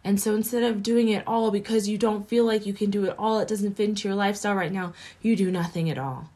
And 0.03 0.19
so 0.19 0.35
instead 0.35 0.63
of 0.63 0.83
doing 0.83 1.11
it 1.11 1.23
all 1.27 1.51
because 1.51 1.87
you 1.87 1.99
don't 1.99 2.27
feel 2.27 2.47
like 2.47 2.65
you 2.65 2.73
can 2.73 2.91
do 2.91 3.05
it 3.05 3.15
all, 3.19 3.41
it 3.41 3.49
doesn't 3.49 3.77
fit 3.77 3.91
into 3.91 4.09
your 4.09 4.17
lifestyle 4.17 4.55
right 4.55 4.73
now, 4.73 4.95
you 5.21 5.37
do 5.37 5.51
nothing 5.51 5.91
at 5.91 5.99
all. 5.99 6.31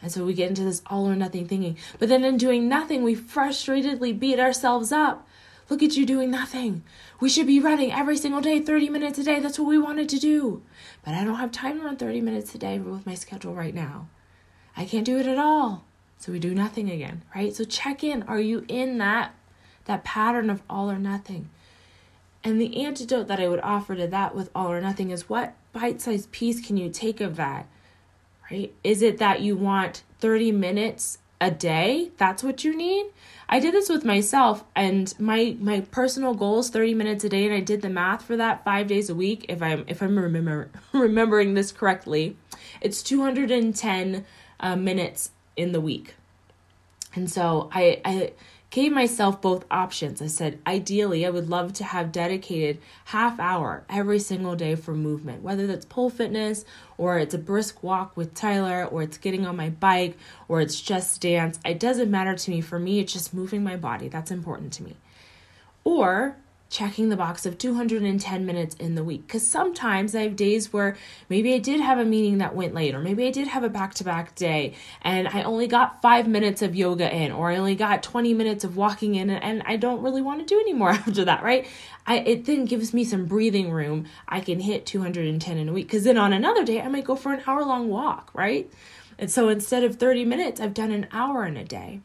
And 0.00 0.10
so 0.10 0.24
we 0.24 0.32
get 0.32 0.48
into 0.48 0.64
this 0.64 0.80
all 0.86 1.06
or 1.06 1.14
nothing 1.14 1.46
thinking. 1.46 1.76
But 1.98 2.08
then 2.08 2.24
in 2.24 2.38
doing 2.38 2.66
nothing, 2.66 3.02
we 3.02 3.14
frustratedly 3.14 4.18
beat 4.18 4.40
ourselves 4.40 4.90
up. 4.90 5.28
Look 5.68 5.82
at 5.82 5.98
you 5.98 6.06
doing 6.06 6.30
nothing. 6.30 6.82
We 7.20 7.28
should 7.28 7.46
be 7.46 7.60
running 7.60 7.92
every 7.92 8.16
single 8.16 8.40
day, 8.40 8.60
30 8.60 8.88
minutes 8.88 9.18
a 9.18 9.24
day. 9.24 9.38
That's 9.38 9.58
what 9.58 9.68
we 9.68 9.76
wanted 9.76 10.08
to 10.08 10.18
do. 10.18 10.62
But 11.04 11.12
I 11.12 11.24
don't 11.24 11.34
have 11.34 11.52
time 11.52 11.78
to 11.78 11.84
run 11.84 11.98
30 11.98 12.22
minutes 12.22 12.54
a 12.54 12.58
day 12.58 12.78
with 12.78 13.04
my 13.04 13.14
schedule 13.14 13.52
right 13.52 13.74
now. 13.74 14.08
I 14.74 14.86
can't 14.86 15.04
do 15.04 15.18
it 15.18 15.26
at 15.26 15.36
all. 15.36 15.84
So 16.18 16.32
we 16.32 16.40
do 16.40 16.54
nothing 16.54 16.90
again, 16.90 17.22
right? 17.34 17.54
So 17.54 17.64
check 17.64 18.02
in. 18.02 18.24
Are 18.24 18.40
you 18.40 18.64
in 18.68 18.98
that 18.98 19.34
that 19.84 20.04
pattern 20.04 20.50
of 20.50 20.62
all 20.68 20.90
or 20.90 20.98
nothing? 20.98 21.48
And 22.44 22.60
the 22.60 22.84
antidote 22.84 23.28
that 23.28 23.40
I 23.40 23.48
would 23.48 23.60
offer 23.60 23.94
to 23.94 24.06
that 24.08 24.34
with 24.34 24.50
all 24.54 24.70
or 24.70 24.80
nothing 24.80 25.10
is 25.10 25.28
what 25.28 25.54
bite-sized 25.72 26.30
piece 26.30 26.64
can 26.64 26.76
you 26.76 26.90
take 26.90 27.20
of 27.20 27.36
that? 27.36 27.66
Right? 28.50 28.72
Is 28.82 29.02
it 29.02 29.18
that 29.18 29.42
you 29.42 29.56
want 29.56 30.02
30 30.20 30.52
minutes 30.52 31.18
a 31.40 31.50
day? 31.50 32.10
That's 32.16 32.42
what 32.42 32.64
you 32.64 32.76
need? 32.76 33.06
I 33.48 33.60
did 33.60 33.72
this 33.72 33.88
with 33.88 34.04
myself 34.04 34.64
and 34.74 35.14
my 35.18 35.56
my 35.60 35.80
personal 35.80 36.34
goal 36.34 36.58
is 36.60 36.68
30 36.68 36.94
minutes 36.94 37.24
a 37.24 37.28
day 37.28 37.46
and 37.46 37.54
I 37.54 37.60
did 37.60 37.80
the 37.80 37.88
math 37.88 38.24
for 38.24 38.36
that 38.36 38.64
5 38.64 38.86
days 38.86 39.08
a 39.08 39.14
week 39.14 39.46
if 39.48 39.62
I'm 39.62 39.84
if 39.86 40.02
I'm 40.02 40.18
remember 40.18 40.68
remembering 40.92 41.54
this 41.54 41.72
correctly. 41.72 42.36
It's 42.80 43.02
210 43.02 44.24
uh, 44.60 44.76
minutes 44.76 45.30
in 45.58 45.72
the 45.72 45.80
week. 45.80 46.14
And 47.14 47.30
so 47.30 47.68
I, 47.72 48.00
I 48.04 48.32
gave 48.70 48.92
myself 48.92 49.40
both 49.40 49.64
options. 49.70 50.20
I 50.20 50.26
said, 50.26 50.58
ideally, 50.66 51.24
I 51.24 51.30
would 51.30 51.48
love 51.48 51.72
to 51.74 51.84
have 51.84 52.12
dedicated 52.12 52.80
half 53.06 53.40
hour 53.40 53.84
every 53.88 54.18
single 54.18 54.56
day 54.56 54.74
for 54.74 54.94
movement, 54.94 55.42
whether 55.42 55.66
that's 55.66 55.86
pole 55.86 56.10
fitness 56.10 56.64
or 56.98 57.18
it's 57.18 57.34
a 57.34 57.38
brisk 57.38 57.82
walk 57.82 58.16
with 58.16 58.34
Tyler 58.34 58.84
or 58.84 59.02
it's 59.02 59.18
getting 59.18 59.46
on 59.46 59.56
my 59.56 59.70
bike 59.70 60.16
or 60.48 60.60
it's 60.60 60.80
just 60.80 61.20
dance. 61.20 61.58
It 61.64 61.80
doesn't 61.80 62.10
matter 62.10 62.36
to 62.36 62.50
me. 62.50 62.60
For 62.60 62.78
me, 62.78 63.00
it's 63.00 63.12
just 63.12 63.32
moving 63.32 63.64
my 63.64 63.76
body. 63.76 64.08
That's 64.08 64.30
important 64.30 64.72
to 64.74 64.82
me. 64.82 64.96
Or 65.84 66.36
checking 66.70 67.08
the 67.08 67.16
box 67.16 67.46
of 67.46 67.56
210 67.56 68.44
minutes 68.44 68.74
in 68.76 68.94
the 68.94 69.02
week 69.02 69.26
because 69.26 69.46
sometimes 69.46 70.14
I 70.14 70.22
have 70.22 70.36
days 70.36 70.72
where 70.72 70.96
maybe 71.28 71.54
I 71.54 71.58
did 71.58 71.80
have 71.80 71.98
a 71.98 72.04
meeting 72.04 72.38
that 72.38 72.54
went 72.54 72.74
late 72.74 72.94
or 72.94 73.00
maybe 73.00 73.26
I 73.26 73.30
did 73.30 73.48
have 73.48 73.64
a 73.64 73.70
back 73.70 73.94
to 73.94 74.04
back 74.04 74.34
day 74.34 74.74
and 75.00 75.28
I 75.28 75.42
only 75.42 75.66
got 75.66 76.02
five 76.02 76.28
minutes 76.28 76.60
of 76.60 76.76
yoga 76.76 77.14
in 77.14 77.32
or 77.32 77.50
I 77.50 77.56
only 77.56 77.74
got 77.74 78.02
20 78.02 78.34
minutes 78.34 78.64
of 78.64 78.76
walking 78.76 79.14
in 79.14 79.30
and 79.30 79.62
I 79.64 79.76
don't 79.76 80.02
really 80.02 80.20
want 80.20 80.40
to 80.40 80.46
do 80.46 80.60
anymore 80.60 80.90
after 81.06 81.24
that, 81.24 81.42
right? 81.42 81.66
I, 82.06 82.18
it 82.18 82.44
then 82.44 82.66
gives 82.66 82.92
me 82.92 83.04
some 83.04 83.24
breathing 83.26 83.70
room. 83.70 84.06
I 84.28 84.40
can 84.40 84.60
hit 84.60 84.84
210 84.84 85.56
in 85.56 85.68
a 85.68 85.72
week 85.72 85.86
because 85.86 86.04
then 86.04 86.18
on 86.18 86.32
another 86.32 86.64
day 86.64 86.82
I 86.82 86.88
might 86.88 87.04
go 87.04 87.16
for 87.16 87.32
an 87.32 87.42
hour 87.46 87.64
long 87.64 87.88
walk, 87.88 88.30
right? 88.34 88.70
And 89.18 89.30
so 89.30 89.48
instead 89.48 89.84
of 89.84 89.96
30 89.96 90.24
minutes, 90.24 90.60
I've 90.60 90.74
done 90.74 90.92
an 90.92 91.08
hour 91.12 91.44
in 91.44 91.56
a 91.56 91.64
day 91.64 92.00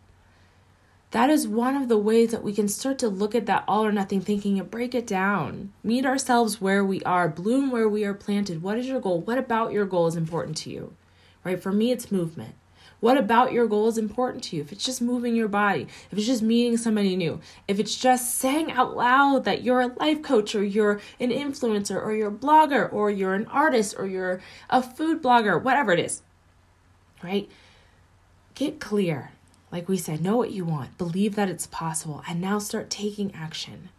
that 1.14 1.30
is 1.30 1.48
one 1.48 1.76
of 1.76 1.90
the 1.90 1.98
ways 1.98 2.32
that 2.32 2.42
we 2.42 2.52
can 2.52 2.68
start 2.68 2.98
to 2.98 3.08
look 3.08 3.36
at 3.36 3.46
that 3.46 3.64
all 3.68 3.86
or 3.86 3.92
nothing 3.92 4.20
thinking 4.20 4.60
and 4.60 4.72
break 4.72 4.96
it 4.96 5.06
down. 5.06 5.72
Meet 5.84 6.08
ourselves 6.08 6.60
where 6.60 6.84
we 6.84 7.04
are, 7.04 7.30
bloom 7.30 7.70
where 7.70 7.88
we 7.88 8.04
are 8.04 8.16
planted. 8.16 8.64
What 8.64 8.80
is 8.80 8.88
your 8.88 9.00
goal? 9.00 9.22
What 9.22 9.38
about 9.38 9.74
your 9.74 9.86
goal 9.86 10.08
is 10.08 10.16
important 10.16 10.58
to 10.58 10.72
you? 10.72 10.96
Right? 11.44 11.62
For 11.62 11.72
me, 11.72 11.92
it's 11.92 12.12
movement. 12.12 12.56
What 13.00 13.16
about 13.16 13.54
your 13.54 13.68
goal 13.68 13.88
is 13.90 14.00
important 14.00 14.44
to 14.46 14.56
you? 14.56 14.64
If 14.64 14.72
it's 14.72 14.84
just 14.84 15.04
moving 15.04 15.36
your 15.36 15.48
body, 15.48 15.84
if 16.10 16.18
it's 16.18 16.26
just 16.26 16.42
meeting 16.42 16.78
somebody 16.78 17.16
new, 17.16 17.42
if 17.68 17.78
it's 17.78 17.96
just 17.96 18.34
saying 18.34 18.72
out 18.72 18.98
loud 18.98 19.44
that 19.44 19.62
you're 19.62 19.82
a 19.82 19.94
life 20.00 20.24
coach 20.24 20.56
or 20.56 20.64
you're 20.64 21.00
an 21.20 21.30
influencer 21.30 21.96
or 21.96 22.16
you're 22.16 22.30
a 22.30 22.32
blogger 22.32 22.92
or 22.92 23.12
you're 23.12 23.36
an 23.36 23.46
artist 23.52 23.94
or 24.00 24.08
you're 24.08 24.42
a 24.72 24.82
food 24.82 25.22
blogger, 25.22 25.62
whatever 25.62 25.92
it 25.92 26.00
is, 26.00 26.24
right? 27.22 27.48
Get 28.56 28.80
clear 28.80 29.30
like 29.74 29.90
we 29.90 29.98
said, 29.98 30.22
know 30.22 30.38
what 30.38 30.52
you 30.52 30.64
want, 30.64 31.00
believe 31.00 31.36
that 31.36 31.50
it's 31.50 31.66
possible, 31.66 32.24
and 32.30 32.40
now 32.40 32.60
start 32.60 32.92
taking 32.92 33.34
action. 33.34 33.90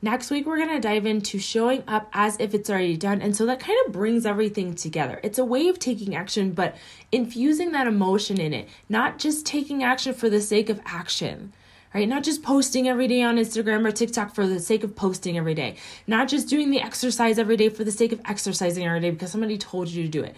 Next 0.00 0.30
week, 0.30 0.46
we're 0.46 0.58
going 0.58 0.68
to 0.68 0.78
dive 0.78 1.06
into 1.06 1.40
showing 1.40 1.82
up 1.88 2.08
as 2.12 2.36
if 2.38 2.54
it's 2.54 2.70
already 2.70 2.96
done. 2.96 3.20
And 3.20 3.34
so 3.34 3.44
that 3.46 3.58
kind 3.58 3.76
of 3.84 3.92
brings 3.92 4.24
everything 4.24 4.76
together. 4.76 5.18
It's 5.24 5.40
a 5.40 5.44
way 5.44 5.66
of 5.66 5.80
taking 5.80 6.14
action, 6.14 6.52
but 6.52 6.76
infusing 7.10 7.72
that 7.72 7.88
emotion 7.88 8.40
in 8.40 8.54
it, 8.54 8.68
not 8.88 9.18
just 9.18 9.44
taking 9.44 9.82
action 9.82 10.14
for 10.14 10.30
the 10.30 10.40
sake 10.40 10.70
of 10.70 10.80
action, 10.86 11.52
right? 11.92 12.08
Not 12.08 12.22
just 12.22 12.44
posting 12.44 12.88
every 12.88 13.08
day 13.08 13.22
on 13.22 13.38
Instagram 13.38 13.84
or 13.84 13.90
TikTok 13.90 14.32
for 14.32 14.46
the 14.46 14.60
sake 14.60 14.84
of 14.84 14.94
posting 14.94 15.36
every 15.36 15.54
day, 15.54 15.74
not 16.06 16.28
just 16.28 16.48
doing 16.48 16.70
the 16.70 16.80
exercise 16.80 17.40
every 17.40 17.56
day 17.56 17.70
for 17.70 17.82
the 17.82 17.90
sake 17.90 18.12
of 18.12 18.20
exercising 18.24 18.86
every 18.86 19.00
day 19.00 19.10
because 19.10 19.32
somebody 19.32 19.58
told 19.58 19.88
you 19.88 20.04
to 20.04 20.08
do 20.08 20.22
it, 20.22 20.36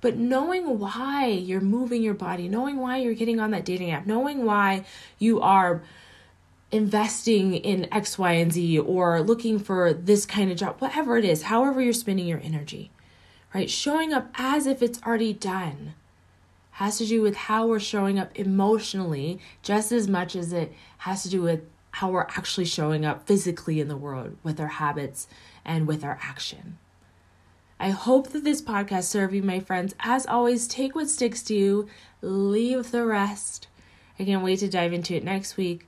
but 0.00 0.16
knowing 0.16 0.78
why 0.78 1.26
you're 1.26 1.60
moving 1.60 2.02
your 2.02 2.14
body, 2.14 2.48
knowing 2.48 2.78
why 2.78 2.98
you're 2.98 3.14
getting 3.14 3.40
on 3.40 3.50
that 3.50 3.64
dating 3.64 3.90
app, 3.90 4.06
knowing 4.06 4.44
why 4.44 4.84
you 5.18 5.40
are 5.40 5.82
investing 6.70 7.54
in 7.54 7.92
X, 7.92 8.18
Y, 8.18 8.32
and 8.32 8.52
Z 8.52 8.78
or 8.78 9.22
looking 9.22 9.58
for 9.58 9.92
this 9.92 10.26
kind 10.26 10.50
of 10.50 10.58
job, 10.58 10.76
whatever 10.80 11.16
it 11.16 11.24
is, 11.24 11.44
however 11.44 11.80
you're 11.80 11.92
spending 11.92 12.26
your 12.26 12.40
energy, 12.42 12.90
right? 13.54 13.70
Showing 13.70 14.12
up 14.12 14.30
as 14.34 14.66
if 14.66 14.82
it's 14.82 15.02
already 15.02 15.32
done 15.32 15.94
has 16.72 16.98
to 16.98 17.06
do 17.06 17.20
with 17.20 17.34
how 17.34 17.66
we're 17.66 17.80
showing 17.80 18.20
up 18.20 18.30
emotionally 18.38 19.40
just 19.62 19.90
as 19.90 20.06
much 20.06 20.36
as 20.36 20.52
it 20.52 20.72
has 20.98 21.24
to 21.24 21.28
do 21.28 21.42
with 21.42 21.60
how 21.90 22.08
we're 22.08 22.20
actually 22.20 22.64
showing 22.64 23.04
up 23.04 23.26
physically 23.26 23.80
in 23.80 23.88
the 23.88 23.96
world 23.96 24.36
with 24.44 24.60
our 24.60 24.68
habits 24.68 25.26
and 25.64 25.88
with 25.88 26.04
our 26.04 26.20
action. 26.22 26.78
I 27.80 27.90
hope 27.90 28.28
that 28.30 28.42
this 28.42 28.60
podcast 28.60 29.04
served 29.04 29.34
you, 29.34 29.42
my 29.42 29.60
friends. 29.60 29.94
As 30.00 30.26
always, 30.26 30.66
take 30.66 30.94
what 30.94 31.08
sticks 31.08 31.42
to 31.44 31.54
you, 31.54 31.88
leave 32.20 32.90
the 32.90 33.04
rest. 33.04 33.68
I 34.18 34.24
can't 34.24 34.42
wait 34.42 34.58
to 34.60 34.68
dive 34.68 34.92
into 34.92 35.14
it 35.14 35.22
next 35.22 35.56
week 35.56 35.86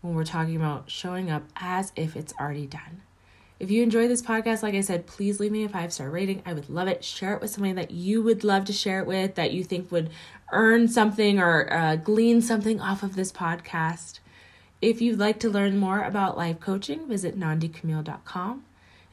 when 0.00 0.14
we're 0.14 0.24
talking 0.24 0.54
about 0.54 0.90
showing 0.90 1.30
up 1.30 1.42
as 1.56 1.92
if 1.96 2.14
it's 2.14 2.34
already 2.38 2.66
done. 2.66 3.02
If 3.58 3.70
you 3.70 3.82
enjoy 3.82 4.06
this 4.06 4.22
podcast, 4.22 4.62
like 4.62 4.74
I 4.74 4.80
said, 4.80 5.06
please 5.06 5.40
leave 5.40 5.50
me 5.50 5.64
a 5.64 5.68
five 5.68 5.92
star 5.92 6.10
rating. 6.10 6.42
I 6.44 6.52
would 6.52 6.68
love 6.68 6.86
it. 6.86 7.02
Share 7.02 7.34
it 7.34 7.40
with 7.40 7.50
somebody 7.50 7.72
that 7.72 7.90
you 7.90 8.22
would 8.22 8.44
love 8.44 8.64
to 8.66 8.72
share 8.72 9.00
it 9.00 9.06
with, 9.06 9.34
that 9.36 9.52
you 9.52 9.64
think 9.64 9.90
would 9.90 10.10
earn 10.52 10.86
something 10.86 11.38
or 11.40 11.72
uh, 11.72 11.96
glean 11.96 12.42
something 12.42 12.80
off 12.80 13.02
of 13.02 13.16
this 13.16 13.32
podcast. 13.32 14.20
If 14.82 15.00
you'd 15.00 15.18
like 15.18 15.40
to 15.40 15.50
learn 15.50 15.78
more 15.78 16.02
about 16.02 16.36
life 16.36 16.60
coaching, 16.60 17.08
visit 17.08 17.38
nandicamille.com. 17.38 18.64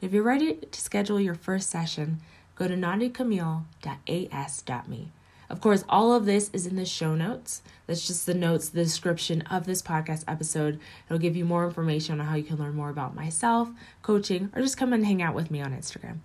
If 0.02 0.12
you're 0.12 0.22
ready 0.24 0.54
to 0.54 0.80
schedule 0.80 1.20
your 1.20 1.36
first 1.36 1.70
session, 1.70 2.20
go 2.56 2.66
to 2.66 2.74
nandicamille.as.me. 2.74 5.08
Of 5.48 5.60
course, 5.60 5.84
all 5.88 6.12
of 6.12 6.26
this 6.26 6.50
is 6.52 6.66
in 6.66 6.74
the 6.74 6.84
show 6.84 7.14
notes. 7.14 7.62
That's 7.86 8.04
just 8.04 8.26
the 8.26 8.34
notes, 8.34 8.68
the 8.68 8.82
description 8.82 9.42
of 9.42 9.64
this 9.64 9.80
podcast 9.80 10.24
episode. 10.26 10.80
It'll 11.06 11.20
give 11.20 11.36
you 11.36 11.44
more 11.44 11.64
information 11.64 12.20
on 12.20 12.26
how 12.26 12.34
you 12.34 12.42
can 12.42 12.56
learn 12.56 12.74
more 12.74 12.90
about 12.90 13.14
myself, 13.14 13.68
coaching, 14.02 14.50
or 14.56 14.62
just 14.62 14.76
come 14.76 14.92
and 14.92 15.06
hang 15.06 15.22
out 15.22 15.36
with 15.36 15.52
me 15.52 15.62
on 15.62 15.70
Instagram. 15.70 16.18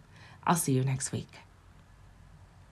I'll 0.43 0.55
see 0.55 0.73
you 0.73 0.83
next 0.83 1.11
week. 1.11 1.29